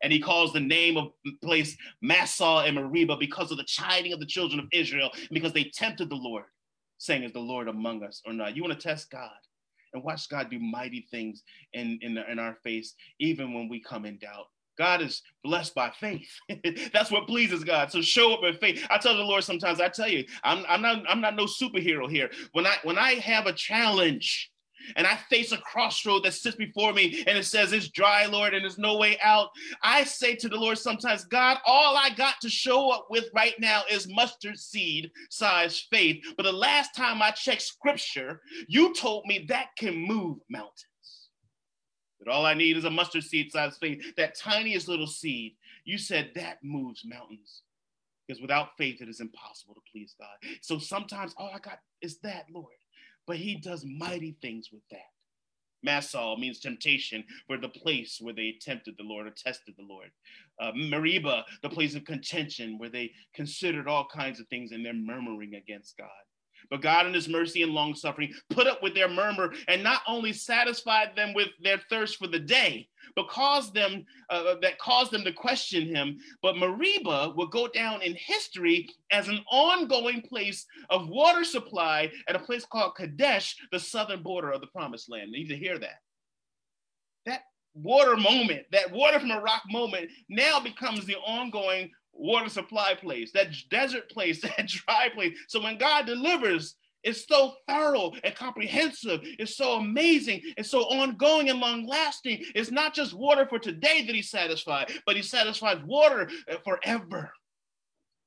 And 0.01 0.13
he 0.13 0.19
calls 0.21 0.53
the 0.53 0.61
name 0.61 0.95
of 0.95 1.09
place 1.43 1.75
Massah 2.01 2.63
and 2.65 2.75
Meribah 2.75 3.17
because 3.17 3.51
of 3.51 3.57
the 3.57 3.65
chiding 3.65 4.13
of 4.13 4.21
the 4.21 4.25
children 4.25 4.59
of 4.59 4.67
Israel, 4.71 5.09
because 5.29 5.51
they 5.51 5.65
tempted 5.65 6.09
the 6.09 6.15
Lord, 6.15 6.45
saying, 6.99 7.23
Is 7.23 7.33
the 7.33 7.39
Lord 7.39 7.67
among 7.67 8.03
us 8.03 8.21
or 8.25 8.31
not? 8.31 8.55
You 8.55 8.63
want 8.63 8.79
to 8.79 8.87
test 8.87 9.11
God? 9.11 9.29
And 9.93 10.03
watch 10.03 10.29
God 10.29 10.49
do 10.49 10.59
mighty 10.59 11.07
things 11.11 11.43
in, 11.73 11.99
in, 12.01 12.17
in 12.17 12.39
our 12.39 12.55
face, 12.63 12.95
even 13.19 13.53
when 13.53 13.69
we 13.69 13.81
come 13.81 14.05
in 14.05 14.17
doubt. 14.17 14.45
God 14.77 15.01
is 15.01 15.21
blessed 15.43 15.75
by 15.75 15.91
faith. 15.99 16.29
That's 16.93 17.11
what 17.11 17.27
pleases 17.27 17.65
God. 17.65 17.91
So 17.91 18.01
show 18.01 18.33
up 18.33 18.45
in 18.45 18.55
faith. 18.55 18.87
I 18.89 18.97
tell 18.97 19.15
the 19.15 19.23
Lord 19.23 19.43
sometimes, 19.43 19.81
I 19.81 19.89
tell 19.89 20.07
you, 20.07 20.23
I'm, 20.43 20.63
I'm 20.69 20.81
not 20.81 21.03
I'm 21.09 21.19
not 21.19 21.35
no 21.35 21.45
superhero 21.45 22.09
here. 22.09 22.29
When 22.53 22.65
I 22.65 22.77
when 22.83 22.97
I 22.97 23.15
have 23.15 23.45
a 23.45 23.51
challenge, 23.51 24.49
and 24.95 25.05
I 25.05 25.15
face 25.15 25.51
a 25.51 25.57
crossroad 25.57 26.23
that 26.23 26.33
sits 26.33 26.55
before 26.55 26.93
me 26.93 27.23
and 27.27 27.37
it 27.37 27.45
says 27.45 27.73
it's 27.73 27.89
dry, 27.89 28.25
Lord, 28.25 28.53
and 28.53 28.63
there's 28.63 28.77
no 28.77 28.97
way 28.97 29.17
out, 29.21 29.49
I 29.83 30.03
say 30.03 30.35
to 30.35 30.49
the 30.49 30.57
Lord 30.57 30.77
sometimes, 30.77 31.25
God, 31.25 31.57
all 31.65 31.97
I 31.97 32.09
got 32.11 32.35
to 32.41 32.49
show 32.49 32.91
up 32.91 33.07
with 33.09 33.29
right 33.33 33.55
now 33.59 33.83
is 33.89 34.07
mustard 34.07 34.57
seed 34.57 35.11
size 35.29 35.87
faith. 35.91 36.23
But 36.37 36.43
the 36.43 36.51
last 36.51 36.95
time 36.95 37.21
I 37.21 37.31
checked 37.31 37.61
scripture, 37.61 38.41
you 38.67 38.93
told 38.93 39.25
me 39.25 39.45
that 39.49 39.69
can 39.77 39.95
move 39.95 40.39
mountains. 40.49 40.85
That 42.19 42.31
all 42.31 42.45
I 42.45 42.53
need 42.53 42.75
is 42.77 42.85
a 42.85 42.89
mustard 42.89 43.23
seed 43.23 43.51
size 43.51 43.77
faith, 43.79 44.15
that 44.17 44.35
tiniest 44.35 44.87
little 44.87 45.07
seed. 45.07 45.55
You 45.85 45.97
said 45.97 46.31
that 46.35 46.57
moves 46.63 47.03
mountains. 47.05 47.63
Because 48.27 48.41
without 48.41 48.77
faith, 48.77 49.01
it 49.01 49.09
is 49.09 49.21
impossible 49.21 49.73
to 49.73 49.81
please 49.91 50.13
God. 50.19 50.51
So 50.61 50.77
sometimes 50.77 51.33
all 51.35 51.49
I 51.51 51.57
got 51.57 51.79
is 52.01 52.19
that, 52.19 52.45
Lord 52.53 52.78
but 53.29 53.37
he 53.37 53.53
does 53.53 53.85
mighty 53.85 54.35
things 54.41 54.69
with 54.73 54.81
that. 54.89 55.11
Massah 55.83 56.35
means 56.39 56.59
temptation, 56.59 57.23
where 57.45 57.61
the 57.61 57.69
place 57.69 58.17
where 58.19 58.33
they 58.33 58.55
tempted 58.59 58.95
the 58.97 59.03
Lord 59.03 59.27
or 59.27 59.29
tested 59.29 59.75
the 59.77 59.85
Lord. 59.87 60.09
Uh, 60.59 60.71
the 61.61 61.69
place 61.69 61.93
of 61.93 62.03
contention, 62.05 62.79
where 62.79 62.89
they 62.89 63.11
considered 63.35 63.87
all 63.87 64.07
kinds 64.11 64.39
of 64.39 64.47
things 64.47 64.71
and 64.71 64.83
they're 64.83 64.95
murmuring 64.95 65.53
against 65.53 65.95
God. 65.95 66.09
But 66.69 66.81
God, 66.81 67.07
in 67.07 67.13
His 67.13 67.29
mercy 67.29 67.63
and 67.63 67.73
long 67.73 67.95
suffering, 67.95 68.33
put 68.49 68.67
up 68.67 68.81
with 68.83 68.93
their 68.93 69.09
murmur 69.09 69.53
and 69.67 69.83
not 69.83 70.01
only 70.07 70.33
satisfied 70.33 71.15
them 71.15 71.33
with 71.33 71.49
their 71.61 71.79
thirst 71.89 72.17
for 72.17 72.27
the 72.27 72.39
day, 72.39 72.87
but 73.15 73.27
caused 73.27 73.73
them 73.73 74.05
uh, 74.29 74.55
that 74.61 74.77
caused 74.79 75.11
them 75.11 75.23
to 75.23 75.33
question 75.33 75.87
Him. 75.87 76.17
But 76.41 76.57
Meribah 76.57 77.33
will 77.35 77.47
go 77.47 77.67
down 77.67 78.01
in 78.01 78.15
history 78.15 78.89
as 79.11 79.27
an 79.27 79.39
ongoing 79.51 80.21
place 80.21 80.65
of 80.89 81.09
water 81.09 81.43
supply 81.43 82.11
at 82.27 82.35
a 82.35 82.39
place 82.39 82.65
called 82.65 82.95
Kadesh, 82.95 83.55
the 83.71 83.79
southern 83.79 84.23
border 84.23 84.51
of 84.51 84.61
the 84.61 84.67
Promised 84.67 85.09
Land. 85.09 85.31
You 85.31 85.39
need 85.39 85.49
to 85.49 85.57
hear 85.57 85.79
that. 85.79 85.99
That 87.25 87.41
water 87.73 88.17
moment, 88.17 88.63
that 88.71 88.91
water 88.91 89.19
from 89.19 89.31
a 89.31 89.41
rock 89.41 89.63
moment, 89.69 90.09
now 90.29 90.59
becomes 90.59 91.05
the 91.05 91.17
ongoing 91.17 91.91
water 92.19 92.49
supply 92.49 92.93
place, 92.93 93.31
that 93.31 93.53
desert 93.69 94.09
place, 94.09 94.41
that 94.57 94.67
dry 94.67 95.09
place. 95.13 95.37
So 95.47 95.61
when 95.61 95.77
God 95.77 96.05
delivers, 96.05 96.75
it's 97.03 97.25
so 97.27 97.53
thorough 97.67 98.11
and 98.23 98.35
comprehensive. 98.35 99.21
It's 99.23 99.55
so 99.55 99.77
amazing. 99.77 100.41
It's 100.57 100.69
so 100.69 100.81
ongoing 100.81 101.49
and 101.49 101.59
long 101.59 101.87
lasting. 101.87 102.43
It's 102.55 102.71
not 102.71 102.93
just 102.93 103.13
water 103.13 103.47
for 103.47 103.57
today 103.57 104.05
that 104.05 104.15
He 104.15 104.21
satisfied, 104.21 104.91
but 105.05 105.15
He 105.15 105.21
satisfies 105.21 105.81
water 105.85 106.29
uh, 106.51 106.57
forever. 106.63 107.31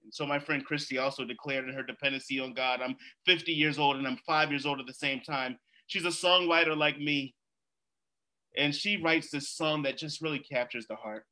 And 0.05 0.12
so 0.12 0.26
my 0.26 0.38
friend 0.38 0.64
Christy 0.64 0.98
also 0.98 1.24
declared 1.24 1.68
in 1.68 1.74
her 1.74 1.83
dependency 1.83 2.40
on 2.40 2.55
God. 2.55 2.81
I'm 2.83 2.96
50 3.26 3.52
years 3.52 3.78
old 3.78 3.96
and 3.96 4.07
I'm 4.07 4.18
five 4.26 4.50
years 4.50 4.64
old 4.64 4.81
at 4.81 4.87
the 4.87 4.94
same 4.94 5.20
time. 5.20 5.59
She's 5.87 6.07
a 6.07 6.09
songwriter 6.09 6.76
like 6.76 6.98
me. 6.98 7.35
And 8.57 8.74
she 8.74 8.96
writes 8.96 9.31
this 9.31 9.50
song 9.50 9.83
that 9.83 9.96
just 9.96 10.22
really 10.22 10.38
captures 10.38 10.87
the 10.87 10.96
heart. 10.96 11.24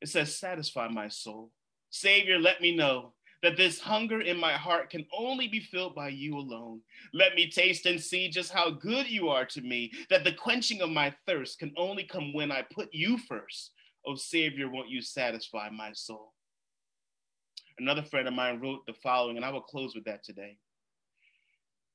It 0.00 0.08
says, 0.08 0.36
Satisfy 0.36 0.88
my 0.88 1.08
soul. 1.08 1.50
Savior, 1.90 2.38
let 2.38 2.60
me 2.60 2.74
know 2.74 3.12
that 3.42 3.56
this 3.56 3.80
hunger 3.80 4.20
in 4.20 4.38
my 4.38 4.52
heart 4.52 4.90
can 4.90 5.06
only 5.16 5.48
be 5.48 5.60
filled 5.60 5.94
by 5.94 6.08
you 6.08 6.36
alone. 6.36 6.80
Let 7.14 7.34
me 7.34 7.50
taste 7.50 7.86
and 7.86 8.00
see 8.00 8.28
just 8.28 8.52
how 8.52 8.70
good 8.70 9.08
you 9.08 9.28
are 9.28 9.46
to 9.46 9.60
me, 9.62 9.92
that 10.10 10.24
the 10.24 10.32
quenching 10.32 10.82
of 10.82 10.90
my 10.90 11.14
thirst 11.26 11.58
can 11.58 11.72
only 11.76 12.04
come 12.04 12.32
when 12.32 12.52
I 12.52 12.64
put 12.72 12.90
you 12.92 13.18
first. 13.18 13.72
Oh, 14.06 14.14
Savior, 14.14 14.70
won't 14.70 14.90
you 14.90 15.00
satisfy 15.00 15.70
my 15.70 15.92
soul? 15.92 16.34
Another 17.78 18.02
friend 18.02 18.28
of 18.28 18.34
mine 18.34 18.60
wrote 18.60 18.84
the 18.86 18.94
following, 19.02 19.36
and 19.36 19.44
I 19.44 19.50
will 19.50 19.62
close 19.62 19.94
with 19.94 20.04
that 20.04 20.22
today 20.22 20.58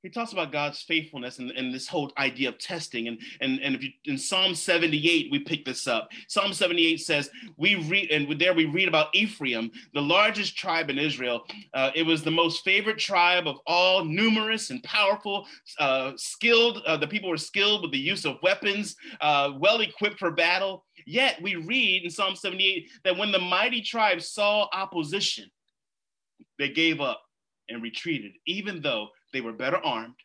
he 0.06 0.12
talks 0.12 0.34
about 0.34 0.52
God's 0.52 0.84
faithfulness 0.84 1.40
and, 1.40 1.50
and, 1.50 1.74
this 1.74 1.88
whole 1.88 2.14
idea 2.20 2.50
of 2.50 2.60
testing. 2.60 3.08
And, 3.08 3.20
and, 3.42 3.60
and 3.60 3.74
if 3.74 3.82
you, 3.82 3.90
in 4.06 4.20
Psalm 4.20 4.54
78, 4.54 5.32
we 5.32 5.40
pick 5.40 5.66
this 5.66 5.88
up. 5.88 6.10
Psalm 6.28 6.54
78 6.54 6.98
says, 6.98 7.32
we 7.58 7.74
read, 7.74 8.12
and 8.12 8.40
there 8.40 8.54
we 8.54 8.66
read 8.66 8.88
about 8.88 9.08
Ephraim, 9.16 9.72
the 9.96 10.02
largest 10.02 10.56
tribe 10.56 10.92
in 10.92 11.00
Israel. 11.00 11.48
Uh, 11.74 11.90
it 11.96 12.04
was 12.04 12.22
the 12.22 12.30
most 12.30 12.64
favorite 12.64 13.00
tribe 13.00 13.48
of 13.48 13.58
all, 13.66 14.06
numerous 14.06 14.70
and 14.70 14.84
powerful, 14.84 15.48
uh, 15.80 16.12
skilled. 16.18 16.84
Uh, 16.86 16.98
the 16.98 17.08
people 17.08 17.32
were 17.32 17.36
skilled 17.36 17.82
with 17.82 17.92
the 17.92 17.98
use 17.98 18.26
of 18.26 18.38
weapons, 18.44 18.96
uh, 19.22 19.54
well 19.58 19.82
equipped 19.82 20.20
for 20.20 20.30
battle. 20.30 20.86
Yet 21.08 21.42
we 21.42 21.56
read 21.56 22.04
in 22.04 22.12
Psalm 22.12 22.36
78 22.36 22.92
that 23.06 23.18
when 23.18 23.32
the 23.32 23.40
mighty 23.40 23.82
tribe 23.82 24.22
saw 24.22 24.68
opposition, 24.72 25.50
they 26.60 26.70
gave 26.70 27.02
up 27.02 27.24
and 27.70 27.82
retreated, 27.82 28.34
even 28.46 28.82
though 28.84 29.08
they 29.36 29.42
were 29.42 29.52
better 29.52 29.78
armed 29.84 30.16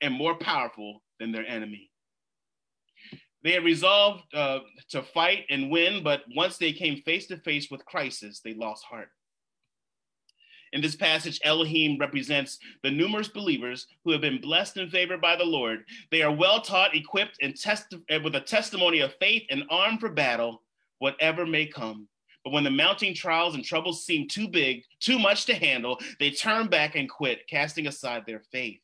and 0.00 0.14
more 0.14 0.36
powerful 0.36 1.02
than 1.18 1.32
their 1.32 1.44
enemy. 1.44 1.90
They 3.42 3.52
had 3.52 3.64
resolved 3.64 4.22
uh, 4.32 4.60
to 4.90 5.02
fight 5.02 5.44
and 5.50 5.72
win, 5.72 6.04
but 6.04 6.22
once 6.36 6.56
they 6.56 6.72
came 6.72 7.02
face 7.02 7.26
to 7.26 7.38
face 7.38 7.68
with 7.68 7.84
crisis, 7.84 8.40
they 8.44 8.54
lost 8.54 8.84
heart. 8.84 9.08
In 10.72 10.80
this 10.80 10.94
passage, 10.94 11.40
Elohim 11.42 11.98
represents 11.98 12.60
the 12.84 12.92
numerous 12.92 13.26
believers 13.26 13.88
who 14.04 14.12
have 14.12 14.20
been 14.20 14.40
blessed 14.40 14.76
and 14.76 14.88
favored 14.88 15.20
by 15.20 15.34
the 15.34 15.44
Lord. 15.44 15.80
They 16.12 16.22
are 16.22 16.30
well 16.30 16.60
taught, 16.60 16.94
equipped, 16.94 17.38
and 17.42 17.54
testi- 17.54 18.22
with 18.22 18.36
a 18.36 18.40
testimony 18.40 19.00
of 19.00 19.16
faith 19.18 19.42
and 19.50 19.64
armed 19.68 19.98
for 19.98 20.10
battle, 20.10 20.62
whatever 21.00 21.44
may 21.44 21.66
come. 21.66 22.06
But 22.44 22.52
when 22.52 22.64
the 22.64 22.70
mounting 22.70 23.14
trials 23.14 23.54
and 23.54 23.64
troubles 23.64 24.04
seem 24.04 24.28
too 24.28 24.48
big, 24.48 24.84
too 25.00 25.18
much 25.18 25.44
to 25.46 25.54
handle, 25.54 25.98
they 26.18 26.30
turn 26.30 26.68
back 26.68 26.96
and 26.96 27.08
quit, 27.08 27.46
casting 27.48 27.86
aside 27.86 28.24
their 28.26 28.42
faith. 28.50 28.80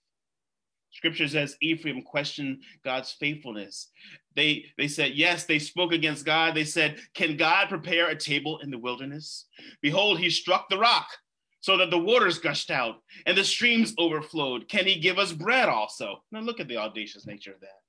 Scripture 0.91 1.29
says 1.29 1.57
Ephraim 1.61 2.03
questioned 2.03 2.63
God's 2.83 3.13
faithfulness. 3.13 3.91
They, 4.35 4.65
they 4.79 4.89
said, 4.89 5.13
yes, 5.15 5.45
they 5.45 5.59
spoke 5.59 5.93
against 5.93 6.25
God. 6.25 6.55
They 6.55 6.65
said, 6.65 6.99
Can 7.15 7.37
God 7.37 7.69
prepare 7.69 8.09
a 8.09 8.17
table 8.17 8.59
in 8.61 8.71
the 8.71 8.79
wilderness? 8.79 9.47
Behold, 9.83 10.19
he 10.19 10.31
struck 10.31 10.69
the 10.69 10.79
rock 10.79 11.07
so 11.61 11.77
that 11.77 11.91
the 11.91 11.99
waters 11.99 12.39
gushed 12.39 12.71
out 12.71 13.03
and 13.27 13.37
the 13.37 13.45
streams 13.45 13.95
overflowed. 13.99 14.69
Can 14.69 14.87
he 14.87 14.99
give 14.99 15.19
us 15.19 15.33
bread 15.33 15.69
also? 15.69 16.23
Now 16.33 16.41
look 16.41 16.61
at 16.61 16.69
the 16.69 16.79
audacious 16.79 17.27
nature 17.27 17.53
of 17.53 17.61
that. 17.61 17.81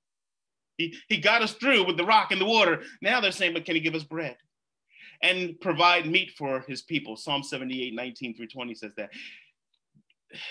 He, 0.76 0.94
he 1.08 1.18
got 1.18 1.42
us 1.42 1.54
through 1.54 1.86
with 1.86 1.96
the 1.96 2.04
rock 2.04 2.30
and 2.30 2.40
the 2.40 2.46
water. 2.46 2.82
Now 3.00 3.20
they're 3.20 3.32
saying, 3.32 3.54
But 3.54 3.64
can 3.64 3.74
he 3.74 3.80
give 3.80 3.94
us 3.94 4.04
bread? 4.04 4.36
And 5.22 5.60
provide 5.60 6.06
meat 6.06 6.32
for 6.36 6.60
his 6.68 6.82
people. 6.82 7.16
Psalm 7.16 7.42
78, 7.42 7.94
19 7.94 8.36
through 8.36 8.48
20 8.48 8.74
says 8.74 8.92
that. 8.96 9.10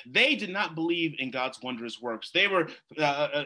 They 0.08 0.36
did 0.36 0.49
not 0.49 0.73
believe 0.73 1.15
in 1.19 1.30
God's 1.30 1.62
wondrous 1.62 2.01
works. 2.01 2.32
They 2.32 2.47
were 2.47 2.67
uh, 2.97 3.01
uh, 3.01 3.45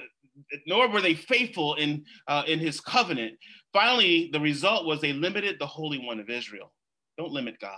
nor 0.65 0.89
were 0.89 1.01
they 1.01 1.15
faithful 1.15 1.75
in, 1.75 2.05
uh, 2.27 2.43
in 2.47 2.59
his 2.59 2.79
covenant. 2.79 3.37
Finally, 3.73 4.29
the 4.31 4.39
result 4.39 4.85
was 4.85 5.01
they 5.01 5.13
limited 5.13 5.57
the 5.59 5.67
Holy 5.67 5.97
One 5.97 6.19
of 6.19 6.29
Israel. 6.29 6.71
Don't 7.17 7.31
limit 7.31 7.59
God. 7.59 7.77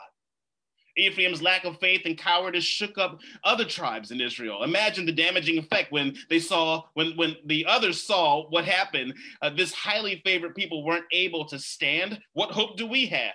Ephraim's 0.97 1.41
lack 1.41 1.65
of 1.65 1.79
faith 1.79 2.01
and 2.05 2.17
cowardice 2.17 2.63
shook 2.63 2.97
up 2.97 3.19
other 3.43 3.65
tribes 3.65 4.11
in 4.11 4.21
Israel. 4.21 4.63
Imagine 4.63 5.05
the 5.05 5.11
damaging 5.11 5.57
effect 5.57 5.91
when 5.91 6.15
they 6.29 6.39
saw, 6.39 6.83
when, 6.93 7.15
when 7.17 7.35
the 7.45 7.65
others 7.65 8.03
saw 8.03 8.47
what 8.49 8.65
happened. 8.65 9.13
Uh, 9.41 9.49
this 9.49 9.73
highly 9.73 10.21
favored 10.23 10.55
people 10.55 10.83
weren't 10.83 11.05
able 11.11 11.45
to 11.45 11.57
stand. 11.57 12.19
What 12.33 12.51
hope 12.51 12.77
do 12.77 12.85
we 12.85 13.07
have? 13.07 13.33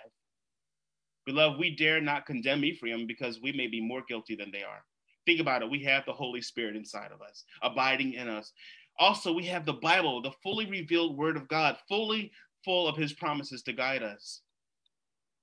Beloved, 1.26 1.58
we 1.58 1.74
dare 1.74 2.00
not 2.00 2.26
condemn 2.26 2.64
Ephraim 2.64 3.06
because 3.06 3.40
we 3.40 3.52
may 3.52 3.66
be 3.66 3.80
more 3.80 4.02
guilty 4.08 4.34
than 4.34 4.50
they 4.50 4.62
are. 4.62 4.84
Think 5.26 5.40
about 5.40 5.62
it. 5.62 5.70
We 5.70 5.82
have 5.84 6.06
the 6.06 6.12
Holy 6.12 6.40
Spirit 6.40 6.74
inside 6.74 7.10
of 7.12 7.20
us, 7.20 7.44
abiding 7.60 8.14
in 8.14 8.28
us. 8.28 8.52
Also, 8.98 9.32
we 9.32 9.44
have 9.44 9.66
the 9.66 9.74
Bible, 9.74 10.22
the 10.22 10.32
fully 10.42 10.64
revealed 10.66 11.18
word 11.18 11.36
of 11.36 11.46
God, 11.48 11.76
fully 11.86 12.32
full 12.64 12.88
of 12.88 12.96
his 12.96 13.12
promises 13.12 13.62
to 13.64 13.72
guide 13.72 14.02
us. 14.02 14.40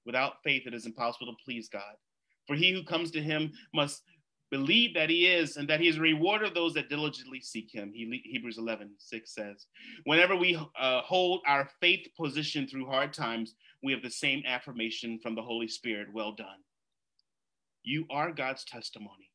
Without 0.06 0.42
faith, 0.44 0.64
it 0.66 0.74
is 0.74 0.86
impossible 0.86 1.28
to 1.28 1.38
please 1.44 1.70
God. 1.70 1.96
For 2.48 2.56
he 2.56 2.72
who 2.72 2.84
comes 2.84 3.12
to 3.12 3.22
him 3.22 3.52
must 3.74 4.04
believe 4.52 4.94
that 4.94 5.10
he 5.10 5.26
is 5.26 5.58
and 5.58 5.68
that 5.68 5.80
he 5.80 5.88
is 5.88 5.98
a 5.98 6.02
rewarder 6.02 6.46
of 6.46 6.54
those 6.54 6.74
that 6.76 6.90
diligently 6.90 7.42
seek 7.42 7.72
him. 7.72 7.92
He, 7.94 8.22
Hebrews 8.26 8.58
11, 8.58 8.92
6 8.98 9.34
says. 9.34 9.66
Whenever 10.04 10.36
we 10.36 10.56
uh, 10.80 11.02
hold 11.02 11.42
our 11.48 11.70
faith 11.82 12.08
position 12.18 12.68
through 12.68 12.86
hard 12.86 13.12
times, 13.12 13.56
we 13.84 13.92
have 13.92 14.04
the 14.04 14.10
same 14.10 14.44
affirmation 14.46 15.20
from 15.20 15.36
the 15.36 15.42
Holy 15.42 15.68
Spirit 15.68 16.08
well 16.14 16.32
done. 16.32 16.64
You 17.84 18.06
are 18.10 18.32
God's 18.32 18.64
testimony. 18.66 19.30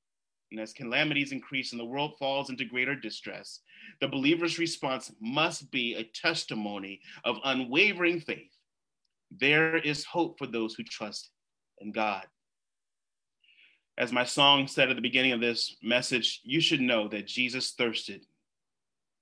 And 0.51 0.61
as 0.61 0.73
calamities 0.73 1.33
increase 1.33 1.73
and 1.73 1.81
the 1.81 1.85
world 1.85 2.17
falls 2.19 2.51
into 2.51 2.65
greater 2.65 2.97
distress, 2.97 3.61
the 4.01 4.09
believer's 4.09 4.59
response 4.59 5.13
must 5.21 5.71
be 5.71 5.95
a 5.95 6.05
testimony 6.05 7.01
of 7.25 7.37
unwavering 7.45 8.21
faith. 8.21 8.51
There 9.31 9.77
is 9.77 10.05
hope 10.05 10.39
for 10.39 10.47
those 10.47 10.75
who 10.75 10.83
trust 10.83 11.31
in 11.79 11.93
God. 11.93 12.27
As 14.01 14.13
my 14.13 14.25
song 14.25 14.67
said 14.67 14.89
at 14.89 14.97
the 14.97 15.03
beginning 15.03 15.33
of 15.33 15.43
this 15.43 15.77
message, 15.83 16.41
you 16.43 16.59
should 16.59 16.81
know 16.81 17.07
that 17.09 17.27
Jesus 17.27 17.73
thirsted 17.73 18.25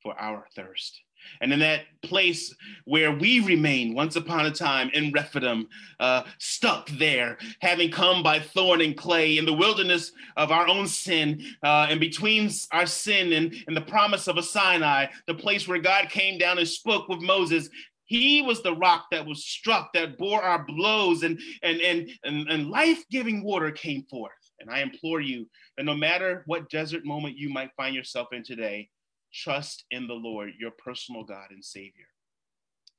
for 0.01 0.15
our 0.21 0.47
thirst. 0.55 1.01
And 1.41 1.53
in 1.53 1.59
that 1.59 1.81
place 2.05 2.55
where 2.85 3.11
we 3.11 3.41
remain 3.41 3.93
once 3.93 4.15
upon 4.15 4.47
a 4.47 4.53
time 4.53 4.89
in 4.95 5.11
Rephidim, 5.11 5.67
uh, 5.99 6.23
stuck 6.39 6.89
there, 6.91 7.39
having 7.61 7.91
come 7.91 8.23
by 8.23 8.39
thorn 8.39 8.81
and 8.81 8.97
clay 8.97 9.37
in 9.37 9.45
the 9.45 9.53
wilderness 9.53 10.13
of 10.37 10.53
our 10.53 10.69
own 10.69 10.87
sin, 10.87 11.43
uh, 11.65 11.89
and 11.91 11.99
between 11.99 12.49
our 12.71 12.87
sin 12.87 13.33
and, 13.33 13.57
and 13.67 13.77
the 13.77 13.81
promise 13.81 14.29
of 14.29 14.39
a 14.39 14.43
Sinai, 14.45 15.07
the 15.27 15.35
place 15.35 15.67
where 15.67 15.81
God 15.81 16.09
came 16.09 16.39
down 16.39 16.59
and 16.59 16.69
spoke 16.69 17.09
with 17.09 17.21
Moses, 17.21 17.69
he 18.05 18.43
was 18.43 18.63
the 18.63 18.77
rock 18.77 19.07
that 19.11 19.27
was 19.27 19.45
struck, 19.45 19.93
that 19.95 20.19
bore 20.19 20.41
our 20.41 20.65
blows, 20.65 21.25
and, 21.25 21.41
and, 21.65 21.81
and, 21.81 22.09
and, 22.23 22.49
and 22.49 22.71
life 22.71 23.03
giving 23.11 23.43
water 23.43 23.73
came 23.73 24.05
forth. 24.05 24.31
And 24.61 24.71
I 24.71 24.81
implore 24.81 25.21
you 25.21 25.47
that 25.77 25.85
no 25.85 25.95
matter 25.95 26.43
what 26.47 26.71
desert 26.71 27.05
moment 27.05 27.39
you 27.39 27.49
might 27.49 27.71
find 27.77 27.95
yourself 27.95 28.29
in 28.33 28.43
today, 28.43 28.89
Trust 29.33 29.85
in 29.91 30.07
the 30.07 30.15
Lord, 30.15 30.53
your 30.59 30.71
personal 30.71 31.23
God 31.23 31.51
and 31.51 31.65
Savior. 31.65 32.07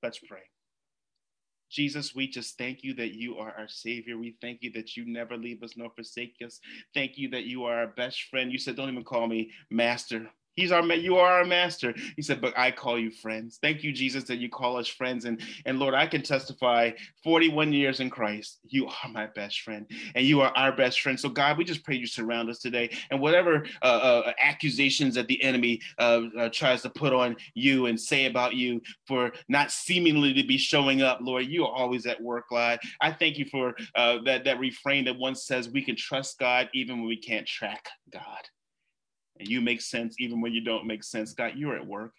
Let's 0.03 0.19
pray. 0.19 0.43
Jesus, 1.71 2.15
we 2.15 2.27
just 2.27 2.57
thank 2.57 2.83
you 2.83 2.95
that 2.95 3.13
you 3.13 3.37
are 3.37 3.53
our 3.57 3.67
Savior. 3.67 4.17
We 4.17 4.35
thank 4.41 4.63
you 4.63 4.71
that 4.73 4.97
you 4.97 5.05
never 5.05 5.37
leave 5.37 5.61
us 5.61 5.77
nor 5.77 5.91
forsake 5.91 6.35
us. 6.43 6.59
Thank 6.95 7.17
you 7.17 7.29
that 7.29 7.45
you 7.45 7.65
are 7.65 7.79
our 7.79 7.87
best 7.87 8.23
friend. 8.23 8.51
You 8.51 8.57
said, 8.57 8.75
Don't 8.75 8.89
even 8.89 9.03
call 9.03 9.27
me 9.27 9.51
Master, 9.69 10.29
He's 10.59 10.73
our 10.73 10.83
you 10.83 11.15
are 11.15 11.31
our 11.31 11.45
master. 11.45 11.95
He 12.17 12.21
said, 12.21 12.41
but 12.41 12.57
I 12.57 12.71
call 12.71 12.99
you 12.99 13.11
friends. 13.11 13.59
Thank 13.61 13.81
you, 13.81 13.93
Jesus, 13.93 14.25
that 14.25 14.39
you 14.39 14.49
call 14.49 14.75
us 14.75 14.89
friends. 14.89 15.23
And 15.23 15.41
and 15.65 15.79
Lord, 15.79 15.93
I 15.93 16.05
can 16.05 16.21
testify 16.21 16.91
41 17.23 17.71
years 17.71 18.01
in 18.01 18.09
Christ. 18.09 18.59
You 18.67 18.87
are 18.87 19.09
my 19.09 19.27
best 19.27 19.61
friend, 19.61 19.85
and 20.15 20.25
you 20.25 20.41
are 20.41 20.51
our 20.57 20.73
best 20.75 20.99
friend. 20.99 21.17
So 21.17 21.29
God, 21.29 21.57
we 21.57 21.63
just 21.63 21.85
pray 21.85 21.95
you 21.95 22.05
surround 22.05 22.49
us 22.49 22.59
today, 22.59 22.89
and 23.09 23.21
whatever 23.21 23.65
uh, 23.81 23.85
uh, 23.85 24.33
accusations 24.41 25.15
that 25.15 25.27
the 25.27 25.41
enemy 25.41 25.79
uh, 25.97 26.23
uh, 26.37 26.49
tries 26.49 26.81
to 26.81 26.89
put 26.89 27.13
on 27.13 27.37
you 27.53 27.85
and 27.85 27.97
say 27.97 28.25
about 28.25 28.53
you 28.53 28.81
for 29.07 29.31
not 29.47 29.71
seemingly 29.71 30.33
to 30.33 30.43
be 30.43 30.57
showing 30.57 31.01
up, 31.01 31.19
Lord, 31.21 31.45
you 31.45 31.65
are 31.65 31.73
always 31.73 32.05
at 32.05 32.21
work, 32.21 32.49
God. 32.49 32.79
I 32.99 33.13
thank 33.13 33.37
you 33.37 33.45
for 33.45 33.75
uh, 33.95 34.17
that 34.25 34.43
that 34.43 34.59
refrain 34.59 35.05
that 35.05 35.17
once 35.17 35.43
says 35.43 35.69
we 35.69 35.85
can 35.85 35.95
trust 35.95 36.37
God 36.37 36.67
even 36.73 36.97
when 36.97 37.07
we 37.07 37.17
can't 37.17 37.47
track 37.47 37.87
God 38.11 38.49
and 39.39 39.47
you 39.47 39.61
make 39.61 39.81
sense 39.81 40.15
even 40.19 40.41
when 40.41 40.53
you 40.53 40.61
don't 40.61 40.85
make 40.85 41.03
sense. 41.03 41.33
God, 41.33 41.53
you're 41.55 41.75
at 41.75 41.85
work. 41.85 42.13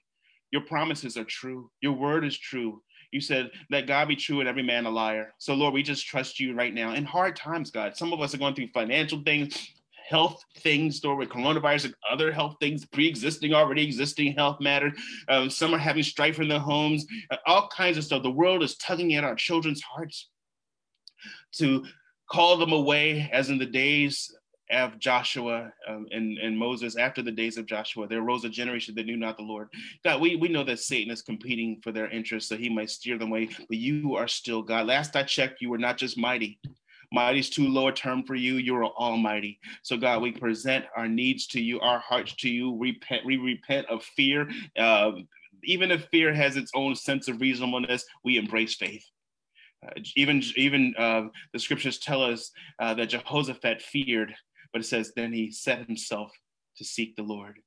Your 0.50 0.62
promises 0.62 1.16
are 1.16 1.24
true. 1.24 1.70
Your 1.80 1.92
word 1.92 2.24
is 2.24 2.36
true. 2.36 2.82
You 3.12 3.20
said, 3.20 3.50
let 3.70 3.86
God 3.86 4.08
be 4.08 4.16
true 4.16 4.40
and 4.40 4.48
every 4.48 4.62
man 4.62 4.86
a 4.86 4.90
liar. 4.90 5.34
So, 5.38 5.54
Lord, 5.54 5.74
we 5.74 5.82
just 5.82 6.06
trust 6.06 6.38
you 6.38 6.54
right 6.54 6.72
now. 6.72 6.94
In 6.94 7.04
hard 7.04 7.36
times, 7.36 7.70
God, 7.70 7.96
some 7.96 8.12
of 8.12 8.20
us 8.20 8.34
are 8.34 8.38
going 8.38 8.54
through 8.54 8.68
financial 8.68 9.20
things, 9.24 9.72
health 10.08 10.42
things, 10.58 11.04
or 11.04 11.16
with 11.16 11.28
coronavirus 11.28 11.86
and 11.86 11.94
other 12.10 12.32
health 12.32 12.56
things, 12.60 12.84
pre-existing, 12.86 13.52
already 13.52 13.84
existing 13.84 14.34
health 14.34 14.60
matters. 14.60 14.92
Um, 15.28 15.50
some 15.50 15.74
are 15.74 15.78
having 15.78 16.02
strife 16.02 16.38
in 16.38 16.48
their 16.48 16.60
homes, 16.60 17.04
uh, 17.30 17.36
all 17.46 17.68
kinds 17.68 17.98
of 17.98 18.04
stuff. 18.04 18.22
The 18.22 18.30
world 18.30 18.62
is 18.62 18.76
tugging 18.76 19.14
at 19.14 19.24
our 19.24 19.34
children's 19.34 19.82
hearts 19.82 20.28
to 21.54 21.84
call 22.30 22.56
them 22.58 22.72
away, 22.72 23.28
as 23.32 23.50
in 23.50 23.58
the 23.58 23.66
days 23.66 24.32
of 24.70 24.98
Joshua 24.98 25.72
um, 25.88 26.06
and, 26.10 26.38
and 26.38 26.58
Moses, 26.58 26.96
after 26.96 27.22
the 27.22 27.30
days 27.30 27.56
of 27.56 27.66
Joshua, 27.66 28.06
there 28.06 28.20
arose 28.20 28.44
a 28.44 28.48
generation 28.48 28.94
that 28.94 29.06
knew 29.06 29.16
not 29.16 29.36
the 29.36 29.42
Lord. 29.42 29.68
God, 30.04 30.20
we, 30.20 30.36
we 30.36 30.48
know 30.48 30.64
that 30.64 30.80
Satan 30.80 31.12
is 31.12 31.22
competing 31.22 31.80
for 31.82 31.92
their 31.92 32.08
interests 32.08 32.48
so 32.48 32.56
he 32.56 32.68
might 32.68 32.90
steer 32.90 33.18
them 33.18 33.28
away, 33.28 33.48
but 33.68 33.78
you 33.78 34.16
are 34.16 34.28
still 34.28 34.62
God. 34.62 34.86
Last 34.86 35.16
I 35.16 35.22
checked, 35.22 35.60
you 35.60 35.70
were 35.70 35.78
not 35.78 35.96
just 35.96 36.18
mighty. 36.18 36.58
Mighty 37.12 37.40
is 37.40 37.50
too 37.50 37.68
low 37.68 37.88
a 37.88 37.92
term 37.92 38.22
for 38.22 38.36
you. 38.36 38.54
You 38.54 38.76
are 38.76 38.84
almighty. 38.84 39.58
So, 39.82 39.96
God, 39.96 40.22
we 40.22 40.30
present 40.30 40.84
our 40.96 41.08
needs 41.08 41.48
to 41.48 41.60
you, 41.60 41.80
our 41.80 41.98
hearts 41.98 42.36
to 42.36 42.48
you. 42.48 42.76
Repent, 42.78 43.24
we 43.24 43.36
repent 43.36 43.88
of 43.88 44.04
fear. 44.04 44.48
Uh, 44.78 45.12
even 45.64 45.90
if 45.90 46.04
fear 46.06 46.32
has 46.32 46.56
its 46.56 46.70
own 46.74 46.94
sense 46.94 47.26
of 47.26 47.40
reasonableness, 47.40 48.04
we 48.24 48.38
embrace 48.38 48.76
faith. 48.76 49.04
Uh, 49.84 50.00
even 50.14 50.42
even 50.56 50.94
uh, 50.98 51.22
the 51.52 51.58
scriptures 51.58 51.98
tell 51.98 52.22
us 52.22 52.52
uh, 52.78 52.94
that 52.94 53.08
Jehoshaphat 53.08 53.82
feared 53.82 54.34
but 54.72 54.80
it 54.82 54.86
says, 54.86 55.12
then 55.14 55.32
he 55.32 55.50
set 55.50 55.86
himself 55.86 56.32
to 56.76 56.84
seek 56.84 57.16
the 57.16 57.22
Lord. 57.22 57.58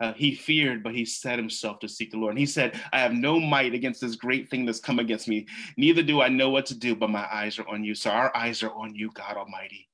Uh, 0.00 0.12
he 0.12 0.34
feared, 0.34 0.82
but 0.82 0.94
he 0.94 1.04
set 1.04 1.38
himself 1.38 1.78
to 1.80 1.88
seek 1.88 2.10
the 2.10 2.18
Lord. 2.18 2.32
And 2.32 2.38
he 2.38 2.46
said, 2.46 2.78
I 2.92 3.00
have 3.00 3.14
no 3.14 3.40
might 3.40 3.74
against 3.74 4.00
this 4.00 4.16
great 4.16 4.48
thing 4.48 4.64
that's 4.64 4.80
come 4.80 4.98
against 4.98 5.28
me. 5.28 5.46
Neither 5.76 6.02
do 6.02 6.20
I 6.20 6.28
know 6.28 6.50
what 6.50 6.66
to 6.66 6.74
do, 6.74 6.94
but 6.94 7.10
my 7.10 7.26
eyes 7.32 7.58
are 7.58 7.66
on 7.68 7.82
you. 7.82 7.94
So 7.94 8.10
our 8.10 8.34
eyes 8.36 8.62
are 8.62 8.72
on 8.72 8.94
you, 8.94 9.10
God 9.14 9.36
Almighty. 9.36 9.88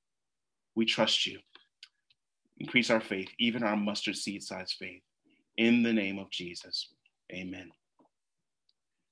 We 0.75 0.85
trust 0.85 1.25
you. 1.25 1.39
Increase 2.59 2.89
our 2.89 2.99
faith, 2.99 3.29
even 3.39 3.63
our 3.63 3.77
mustard 3.77 4.17
seed 4.17 4.43
size 4.43 4.75
faith. 4.77 5.01
In 5.57 5.81
the 5.81 5.93
name 5.93 6.19
of 6.19 6.29
Jesus. 6.29 6.89
Amen. 7.31 7.69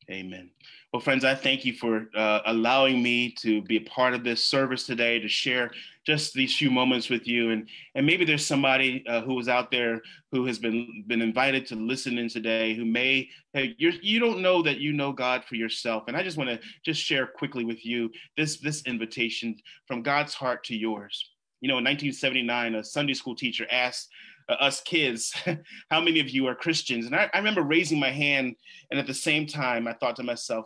Amen. 0.10 0.50
Well, 0.93 1.02
friends, 1.02 1.26
I 1.26 1.36
thank 1.36 1.65
you 1.65 1.74
for 1.74 2.08
uh, 2.15 2.39
allowing 2.46 3.04
me 3.04 3.32
to 3.39 3.62
be 3.63 3.76
a 3.76 3.82
part 3.82 4.13
of 4.13 4.24
this 4.24 4.41
service 4.41 4.86
today, 4.86 5.20
to 5.20 5.28
share 5.28 5.72
just 6.06 6.34
these 6.34 6.56
few 6.56 6.72
moments 6.72 7.10
with 7.10 7.28
you. 7.28 7.52
And, 7.52 7.67
and 7.93 8.06
maybe 8.06 8.24
there's 8.24 8.46
somebody 8.46 9.04
uh, 9.06 9.20
who 9.22 9.38
is 9.38 9.50
out 9.50 9.70
there 9.70 10.02
who 10.32 10.46
has 10.46 10.60
been, 10.60 11.04
been 11.08 11.22
invited 11.22 11.65
to 11.67 11.76
listen 11.76 12.17
in 12.17 12.30
today 12.30 12.74
who 12.74 12.86
may, 12.86 13.30
hey, 13.52 13.76
you're, 13.78 13.91
you 14.02 14.22
don't 14.22 14.41
know 14.41 14.62
that 14.62 14.78
you 14.78 14.93
know 14.93 15.12
God 15.12 15.43
for 15.43 15.56
yourself. 15.56 16.06
And 16.08 16.15
I 16.15 16.24
just 16.24 16.38
want 16.38 16.50
to 16.52 16.60
just 16.86 17.02
share 17.02 17.28
quickly 17.28 17.65
with 17.65 17.86
you 17.86 18.10
this, 18.38 18.60
this 18.60 18.84
invitation 18.84 19.58
from 19.88 20.04
God's 20.04 20.34
heart 20.34 20.63
to 20.65 20.76
yours. 20.76 21.32
You 21.60 21.67
know, 21.67 21.80
in 21.80 21.84
1979, 21.84 22.76
a 22.76 22.84
Sunday 22.84 23.13
school 23.13 23.36
teacher 23.36 23.67
asked 23.70 24.08
uh, 24.49 24.53
us 24.53 24.81
kids, 24.81 25.33
how 25.91 26.01
many 26.01 26.19
of 26.19 26.29
you 26.29 26.47
are 26.47 26.55
Christians? 26.55 27.05
And 27.05 27.15
I, 27.15 27.29
I, 27.33 27.38
remember 27.38 27.62
raising 27.62 27.99
my 27.99 28.12
hand, 28.12 28.55
and 28.91 28.99
at 28.99 29.07
the 29.07 29.13
same 29.13 29.45
time, 29.45 29.88
I 29.88 29.93
thought 29.93 30.15
to 30.17 30.23
myself, 30.23 30.65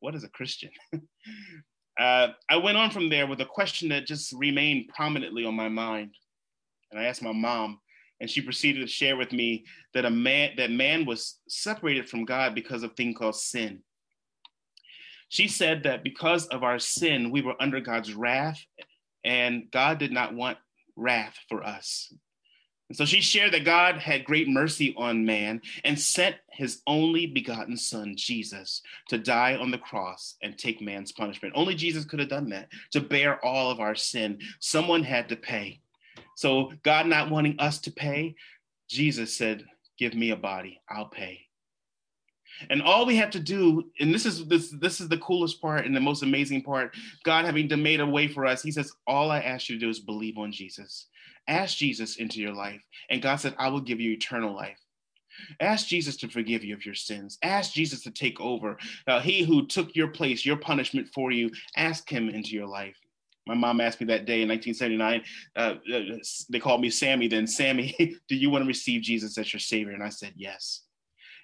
what 0.00 0.14
is 0.14 0.24
a 0.24 0.28
Christian? 0.28 0.70
uh, 1.98 2.28
I 2.48 2.56
went 2.56 2.76
on 2.76 2.90
from 2.90 3.08
there 3.08 3.26
with 3.26 3.40
a 3.40 3.46
question 3.46 3.90
that 3.90 4.06
just 4.06 4.32
remained 4.32 4.88
prominently 4.88 5.44
on 5.44 5.54
my 5.54 5.68
mind. 5.68 6.14
And 6.90 6.98
I 6.98 7.04
asked 7.04 7.22
my 7.22 7.32
mom, 7.32 7.80
and 8.20 8.28
she 8.28 8.40
proceeded 8.40 8.80
to 8.80 8.86
share 8.86 9.16
with 9.16 9.32
me 9.32 9.64
that 9.94 10.04
a 10.04 10.10
man 10.10 10.50
that 10.56 10.70
man 10.70 11.06
was 11.06 11.38
separated 11.48 12.08
from 12.08 12.24
God 12.24 12.54
because 12.54 12.82
of 12.82 12.94
thing 12.94 13.14
called 13.14 13.36
sin. 13.36 13.80
She 15.28 15.46
said 15.46 15.84
that 15.84 16.02
because 16.02 16.48
of 16.48 16.64
our 16.64 16.80
sin, 16.80 17.30
we 17.30 17.40
were 17.40 17.54
under 17.60 17.80
God's 17.80 18.12
wrath, 18.14 18.60
and 19.24 19.70
God 19.70 19.98
did 19.98 20.10
not 20.10 20.34
want 20.34 20.58
wrath 20.96 21.36
for 21.48 21.62
us. 21.62 22.12
And 22.90 22.96
so 22.96 23.04
she 23.04 23.20
shared 23.20 23.52
that 23.52 23.64
God 23.64 23.98
had 23.98 24.24
great 24.24 24.48
mercy 24.48 24.92
on 24.98 25.24
man 25.24 25.62
and 25.84 25.96
sent 25.96 26.34
his 26.50 26.82
only 26.88 27.24
begotten 27.24 27.76
son, 27.76 28.14
Jesus, 28.16 28.82
to 29.10 29.16
die 29.16 29.54
on 29.54 29.70
the 29.70 29.78
cross 29.78 30.34
and 30.42 30.58
take 30.58 30.82
man's 30.82 31.12
punishment. 31.12 31.54
Only 31.56 31.76
Jesus 31.76 32.04
could 32.04 32.18
have 32.18 32.28
done 32.28 32.48
that, 32.48 32.68
to 32.90 33.00
bear 33.00 33.42
all 33.44 33.70
of 33.70 33.78
our 33.78 33.94
sin. 33.94 34.40
Someone 34.58 35.04
had 35.04 35.28
to 35.28 35.36
pay. 35.36 35.80
So, 36.34 36.72
God 36.82 37.06
not 37.06 37.30
wanting 37.30 37.60
us 37.60 37.78
to 37.82 37.92
pay, 37.92 38.34
Jesus 38.88 39.36
said, 39.36 39.64
Give 39.96 40.14
me 40.14 40.30
a 40.30 40.36
body, 40.36 40.80
I'll 40.90 41.10
pay. 41.10 41.42
And 42.68 42.82
all 42.82 43.06
we 43.06 43.16
have 43.16 43.30
to 43.30 43.40
do, 43.40 43.90
and 44.00 44.12
this 44.12 44.26
is 44.26 44.46
this 44.46 44.70
this 44.70 45.00
is 45.00 45.08
the 45.08 45.18
coolest 45.18 45.60
part 45.60 45.86
and 45.86 45.96
the 45.96 46.00
most 46.00 46.22
amazing 46.22 46.62
part, 46.62 46.94
God 47.24 47.44
having 47.44 47.68
made 47.82 48.00
a 48.00 48.06
way 48.06 48.28
for 48.28 48.44
us. 48.46 48.62
He 48.62 48.70
says, 48.72 48.92
All 49.06 49.30
I 49.30 49.40
ask 49.40 49.68
you 49.68 49.76
to 49.76 49.80
do 49.80 49.88
is 49.88 50.00
believe 50.00 50.38
on 50.38 50.52
Jesus. 50.52 51.06
Ask 51.48 51.76
Jesus 51.76 52.16
into 52.16 52.40
your 52.40 52.52
life. 52.52 52.82
And 53.08 53.22
God 53.22 53.36
said, 53.36 53.54
I 53.58 53.68
will 53.68 53.80
give 53.80 54.00
you 54.00 54.12
eternal 54.12 54.54
life. 54.54 54.78
Ask 55.60 55.86
Jesus 55.86 56.16
to 56.18 56.28
forgive 56.28 56.64
you 56.64 56.74
of 56.74 56.84
your 56.84 56.94
sins. 56.94 57.38
Ask 57.42 57.72
Jesus 57.72 58.02
to 58.02 58.10
take 58.10 58.40
over. 58.40 58.76
Uh, 59.06 59.20
he 59.20 59.42
who 59.42 59.66
took 59.66 59.94
your 59.96 60.08
place, 60.08 60.44
your 60.44 60.56
punishment 60.56 61.08
for 61.14 61.30
you, 61.30 61.50
ask 61.76 62.08
him 62.08 62.28
into 62.28 62.50
your 62.50 62.66
life. 62.66 62.96
My 63.46 63.54
mom 63.54 63.80
asked 63.80 64.00
me 64.00 64.06
that 64.08 64.26
day 64.26 64.42
in 64.42 64.48
1979, 64.48 65.22
uh, 65.56 65.74
uh, 65.92 66.18
they 66.50 66.60
called 66.60 66.80
me 66.80 66.90
Sammy 66.90 67.26
then, 67.26 67.46
Sammy, 67.46 67.96
do 68.28 68.36
you 68.36 68.50
want 68.50 68.62
to 68.62 68.68
receive 68.68 69.02
Jesus 69.02 69.36
as 69.38 69.52
your 69.52 69.60
Savior? 69.60 69.92
And 69.92 70.02
I 70.02 70.10
said, 70.10 70.34
yes. 70.36 70.82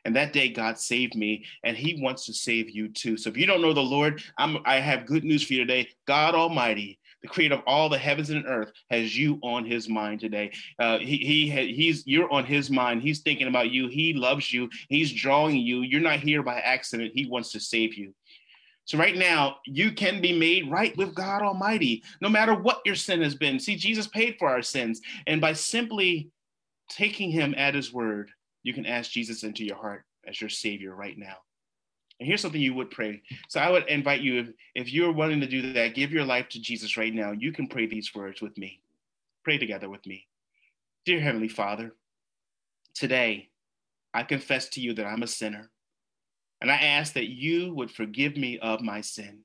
And 0.07 0.15
that 0.15 0.33
day, 0.33 0.49
God 0.49 0.79
saved 0.79 1.17
me, 1.17 1.45
and 1.65 1.77
He 1.77 2.01
wants 2.01 2.27
to 2.27 2.33
save 2.33 2.71
you 2.71 2.89
too. 2.89 3.17
So 3.17 3.29
if 3.29 3.37
you 3.37 3.45
don't 3.45 3.61
know 3.61 3.73
the 3.73 3.81
Lord, 3.81 4.23
I'm, 4.39 4.59
I 4.65 4.77
have 4.77 5.05
good 5.05 5.25
news 5.25 5.43
for 5.43 5.55
you 5.55 5.59
today. 5.59 5.89
God 6.07 6.37
Almighty, 6.37 7.01
the 7.23 7.29
creator 7.29 7.57
of 7.57 7.63
all 7.67 7.89
the 7.89 7.99
heavens 7.99 8.31
and 8.31 8.47
earth, 8.47 8.71
has 8.89 9.19
you 9.19 9.41
on 9.43 9.65
His 9.65 9.89
mind 9.89 10.21
today. 10.21 10.53
Uh, 10.79 10.99
he, 10.99 11.17
he 11.17 11.51
he's 11.75 12.07
you're 12.07 12.33
on 12.33 12.45
His 12.45 12.71
mind. 12.71 13.03
He's 13.03 13.19
thinking 13.19 13.49
about 13.49 13.73
you. 13.73 13.89
He 13.89 14.13
loves 14.13 14.53
you. 14.53 14.71
He's 14.89 15.13
drawing 15.13 15.57
you. 15.57 15.81
You're 15.81 16.01
not 16.01 16.21
here 16.21 16.45
by 16.45 16.61
accident. 16.61 17.11
He 17.13 17.27
wants 17.27 17.51
to 17.51 17.59
save 17.59 17.95
you. 17.95 18.15
So, 18.85 18.99
right 18.99 19.17
now, 19.17 19.57
you 19.65 19.91
can 19.91 20.21
be 20.21 20.39
made 20.39 20.71
right 20.71 20.97
with 20.97 21.17
God 21.17 21.43
Almighty, 21.43 22.05
no 22.21 22.29
matter 22.29 22.55
what 22.55 22.83
your 22.87 22.95
sin 22.95 23.23
has 23.23 23.35
been. 23.35 23.59
See, 23.59 23.75
Jesus 23.75 24.07
paid 24.07 24.37
for 24.39 24.49
our 24.49 24.63
sins. 24.63 25.01
And 25.27 25.41
by 25.41 25.55
simply 25.55 26.31
taking 26.89 27.33
Him 27.33 27.57
at 27.57 27.75
His 27.75 27.93
word, 27.93 28.31
you 28.67 28.75
can 28.75 28.85
ask 28.85 29.13
Jesus 29.13 29.45
into 29.45 29.65
your 29.65 29.77
heart 29.77 30.05
as 30.27 30.41
your 30.41 30.51
Savior 30.51 30.93
right 30.93 31.17
now. 31.17 31.37
And 32.19 32.27
here's 32.27 32.41
something 32.41 32.61
you 32.61 32.75
would 32.75 32.91
pray. 32.91 33.23
So, 33.49 33.61
I 33.61 33.71
would 33.71 33.87
invite 33.87 34.23
you, 34.23 34.41
if, 34.41 34.49
if 34.75 34.93
you're 34.93 35.13
willing 35.13 35.41
to 35.41 35.47
do 35.47 35.73
that, 35.75 35.95
give 35.95 36.11
your 36.11 36.25
life 36.25 36.49
to 36.49 36.61
Jesus 36.61 36.97
right 36.97 37.15
now. 37.15 37.31
You 37.31 37.53
can 37.53 37.69
pray 37.69 37.87
these 37.87 38.13
words 38.13 38.43
with 38.43 38.59
me. 38.59 38.81
Pray 39.45 39.57
together 39.57 39.89
with 39.89 40.05
me. 40.05 40.27
Dear 41.05 41.21
Heavenly 41.21 41.47
Father, 41.47 41.95
today 42.93 43.51
I 44.13 44.25
confess 44.25 44.69
to 44.71 44.81
you 44.81 44.95
that 44.95 45.07
I'm 45.07 45.23
a 45.23 45.29
sinner. 45.29 45.71
And 46.61 46.69
I 46.69 46.77
ask 46.77 47.13
that 47.13 47.29
you 47.29 47.73
would 47.73 47.93
forgive 47.93 48.37
me 48.37 48.59
of 48.59 48.81
my 48.81 49.01
sin. 49.01 49.43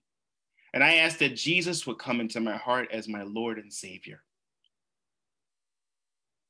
And 0.74 0.84
I 0.84 0.96
ask 0.96 1.20
that 1.20 1.36
Jesus 1.36 1.86
would 1.86 2.00
come 2.00 2.22
into 2.22 2.40
my 2.40 2.58
heart 2.58 2.90
as 2.92 3.08
my 3.08 3.22
Lord 3.22 3.60
and 3.60 3.72
Savior. 3.72 4.24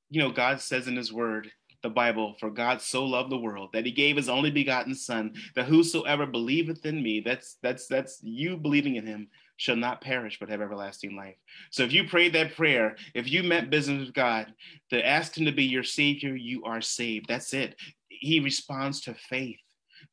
You 0.09 0.21
know, 0.21 0.31
God 0.31 0.61
says 0.61 0.87
in 0.87 0.95
His 0.95 1.11
Word, 1.11 1.51
the 1.81 1.89
Bible, 1.89 2.35
for 2.39 2.49
God 2.49 2.81
so 2.81 3.05
loved 3.05 3.31
the 3.31 3.37
world 3.37 3.69
that 3.73 3.85
He 3.85 3.91
gave 3.91 4.15
His 4.15 4.29
only 4.29 4.51
begotten 4.51 4.95
Son, 4.95 5.33
that 5.55 5.65
whosoever 5.65 6.25
believeth 6.25 6.85
in 6.85 7.01
me, 7.01 7.19
that's 7.19 7.57
that's 7.61 7.87
that's 7.87 8.19
you 8.23 8.57
believing 8.57 8.95
in 8.95 9.05
Him, 9.05 9.27
shall 9.57 9.75
not 9.75 10.01
perish 10.01 10.37
but 10.39 10.49
have 10.49 10.61
everlasting 10.61 11.15
life. 11.15 11.35
So 11.69 11.83
if 11.83 11.93
you 11.93 12.07
prayed 12.07 12.33
that 12.33 12.55
prayer, 12.55 12.95
if 13.13 13.29
you 13.29 13.43
meant 13.43 13.69
business 13.69 14.05
with 14.05 14.15
God, 14.15 14.53
to 14.89 15.05
ask 15.05 15.37
Him 15.37 15.45
to 15.45 15.51
be 15.51 15.65
your 15.65 15.83
Savior, 15.83 16.35
you 16.35 16.63
are 16.63 16.81
saved. 16.81 17.27
That's 17.27 17.53
it. 17.53 17.75
He 18.09 18.39
responds 18.39 19.01
to 19.01 19.13
faith. 19.13 19.59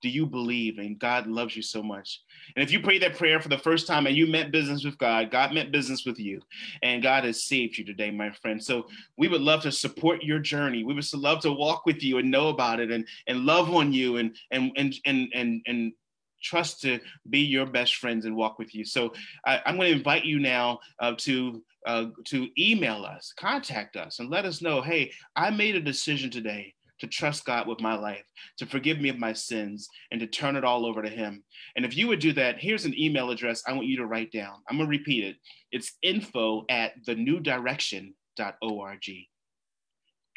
Do 0.01 0.09
you 0.09 0.27
believe? 0.27 0.79
And 0.79 0.99
God 0.99 1.27
loves 1.27 1.57
you 1.57 1.63
so 1.63 1.83
much. 1.83 2.23
And 2.55 2.63
if 2.63 2.73
you 2.73 2.81
pray 2.81 2.99
that 2.99 3.17
prayer 3.17 3.41
for 3.41 3.49
the 3.49 3.59
first 3.59 3.87
time 3.87 4.07
and 4.07 4.17
you 4.17 4.27
meant 4.27 4.53
business 4.53 4.85
with 4.85 4.99
God, 4.99 5.31
God 5.31 5.53
meant 5.53 5.73
business 5.73 6.05
with 6.05 6.19
you. 6.19 6.41
And 6.83 7.03
God 7.03 7.25
has 7.25 7.45
saved 7.45 7.79
you 7.79 7.85
today, 7.85 8.11
my 8.11 8.31
friend. 8.31 8.63
So 8.63 8.87
we 9.17 9.29
would 9.29 9.41
love 9.41 9.63
to 9.63 9.73
support 9.73 10.23
your 10.23 10.39
journey. 10.39 10.85
We 10.85 10.95
would 10.95 11.13
love 11.15 11.41
to 11.41 11.53
walk 11.53 11.87
with 11.87 12.03
you 12.03 12.19
and 12.19 12.31
know 12.31 12.49
about 12.49 12.81
it 12.81 12.91
and, 12.91 13.07
and 13.27 13.41
love 13.41 13.75
on 13.75 13.93
you 13.93 14.19
and 14.19 14.37
and 14.51 14.71
and 14.77 14.95
and 15.05 15.29
and, 15.35 15.63
and 15.67 15.93
trust 16.43 16.81
to 16.83 17.01
be 17.31 17.41
your 17.41 17.67
best 17.67 17.97
friends 17.97 18.25
and 18.25 18.37
walk 18.37 18.59
with 18.59 18.75
you. 18.75 18.85
So 18.85 19.13
I, 19.45 19.61
am 19.67 19.77
going 19.77 19.91
to 19.91 19.97
invite 19.97 20.25
you 20.25 20.39
now 20.39 20.81
uh, 21.01 21.15
to 21.19 21.63
uh, 21.87 22.07
to 22.25 22.49
email 22.59 23.05
us, 23.05 23.33
contact 23.37 23.97
us, 23.97 24.19
and 24.19 24.31
let 24.31 24.45
us 24.45 24.61
know. 24.61 24.81
Hey, 24.81 25.13
I 25.37 25.51
made 25.51 25.75
a 25.75 25.81
decision 25.81 26.31
today 26.31 26.75
to 27.01 27.07
trust 27.07 27.45
God 27.45 27.67
with 27.67 27.81
my 27.81 27.95
life, 27.95 28.25
to 28.59 28.67
forgive 28.67 29.01
me 29.01 29.09
of 29.09 29.19
my 29.19 29.33
sins, 29.33 29.89
and 30.11 30.21
to 30.21 30.27
turn 30.27 30.57
it 30.57 30.65
all 30.65 30.87
over 30.87 31.03
to 31.03 31.09
Him. 31.09 31.43
And 31.77 31.85
if 31.85 31.97
you 31.97 32.09
would 32.09 32.21
do 32.21 32.33
that, 32.35 32.59
here's 32.59 32.85
an 32.85 32.99
email 32.99 33.31
address 33.31 33.63
I 33.67 33.73
want 33.73 33.87
you 33.87 33.97
to 33.99 34.07
write 34.07 34.33
down. 34.33 34.57
I'm 34.69 34.77
going 34.77 34.91
to 34.91 34.99
repeat 34.99 35.25
it. 35.25 35.37
It's 35.73 35.97
info 36.03 36.65
at 36.69 37.05
thenewdirection.org 37.05 39.11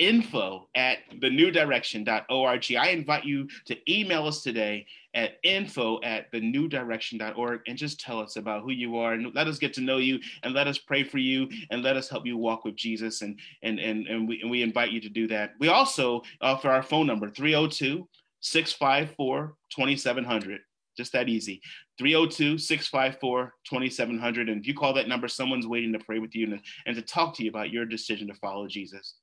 info 0.02 0.68
at 0.76 0.98
thenewdirection.org. 1.14 2.76
I 2.76 2.88
invite 2.88 3.24
you 3.24 3.48
to 3.68 3.92
email 3.92 4.26
us 4.26 4.42
today 4.42 4.88
at 5.14 5.38
info 5.44 6.00
at 6.04 6.32
thenewdirection.org 6.32 7.62
and 7.68 7.78
just 7.78 8.00
tell 8.00 8.20
us 8.20 8.36
about 8.38 8.64
who 8.64 8.72
you 8.72 8.98
are 8.98 9.14
and 9.14 9.34
let 9.36 9.48
us 9.48 9.60
get 9.60 9.74
to 9.74 9.82
know 9.82 9.98
you 9.98 10.20
and 10.44 10.54
let 10.54 10.68
us 10.68 10.78
pray 10.78 11.04
for 11.04 11.18
you 11.18 11.50
and 11.70 11.84
let 11.84 11.98
us 11.98 12.10
help 12.10 12.26
you 12.26 12.38
walk 12.38 12.64
with 12.64 12.76
Jesus. 12.76 13.22
And, 13.22 13.40
and, 13.62 13.80
and, 13.80 14.08
and, 14.08 14.28
we, 14.28 14.42
and 14.42 14.50
we 14.50 14.62
invite 14.62 14.92
you 14.92 15.02
to 15.02 15.10
do 15.10 15.28
that. 15.28 15.52
We 15.60 15.68
also 15.68 16.22
offer 16.42 16.70
our 16.70 16.84
phone 16.84 17.08
number 17.08 17.30
302 17.30 18.08
654 18.42 19.56
2700 19.76 20.62
just 20.98 21.14
that 21.14 21.30
easy 21.30 21.62
302 22.00 22.58
654 22.58 23.54
2700 23.70 24.50
and 24.50 24.62
if 24.62 24.68
you 24.68 24.74
call 24.74 24.94
that 24.94 25.08
number 25.08 25.28
someone's 25.28 25.68
waiting 25.68 25.94
to 25.94 26.00
pray 26.00 26.20
with 26.20 26.36
you 26.36 26.48
and, 26.48 26.62
and 26.86 26.96
to 26.96 27.02
talk 27.02 27.36
to 27.36 27.44
you 27.44 27.50
about 27.50 27.70
your 27.70 27.86
decision 27.86 28.28
to 28.28 28.34
follow 28.36 28.68
jesus 28.68 29.16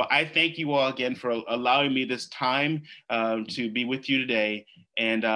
well, 0.00 0.08
I 0.10 0.24
thank 0.24 0.56
you 0.56 0.72
all 0.72 0.88
again 0.88 1.14
for 1.14 1.42
allowing 1.46 1.92
me 1.92 2.06
this 2.06 2.26
time 2.28 2.84
um, 3.10 3.44
to 3.50 3.70
be 3.70 3.84
with 3.84 4.08
you 4.08 4.16
today. 4.16 4.64
And 4.96 5.26
uh, 5.26 5.28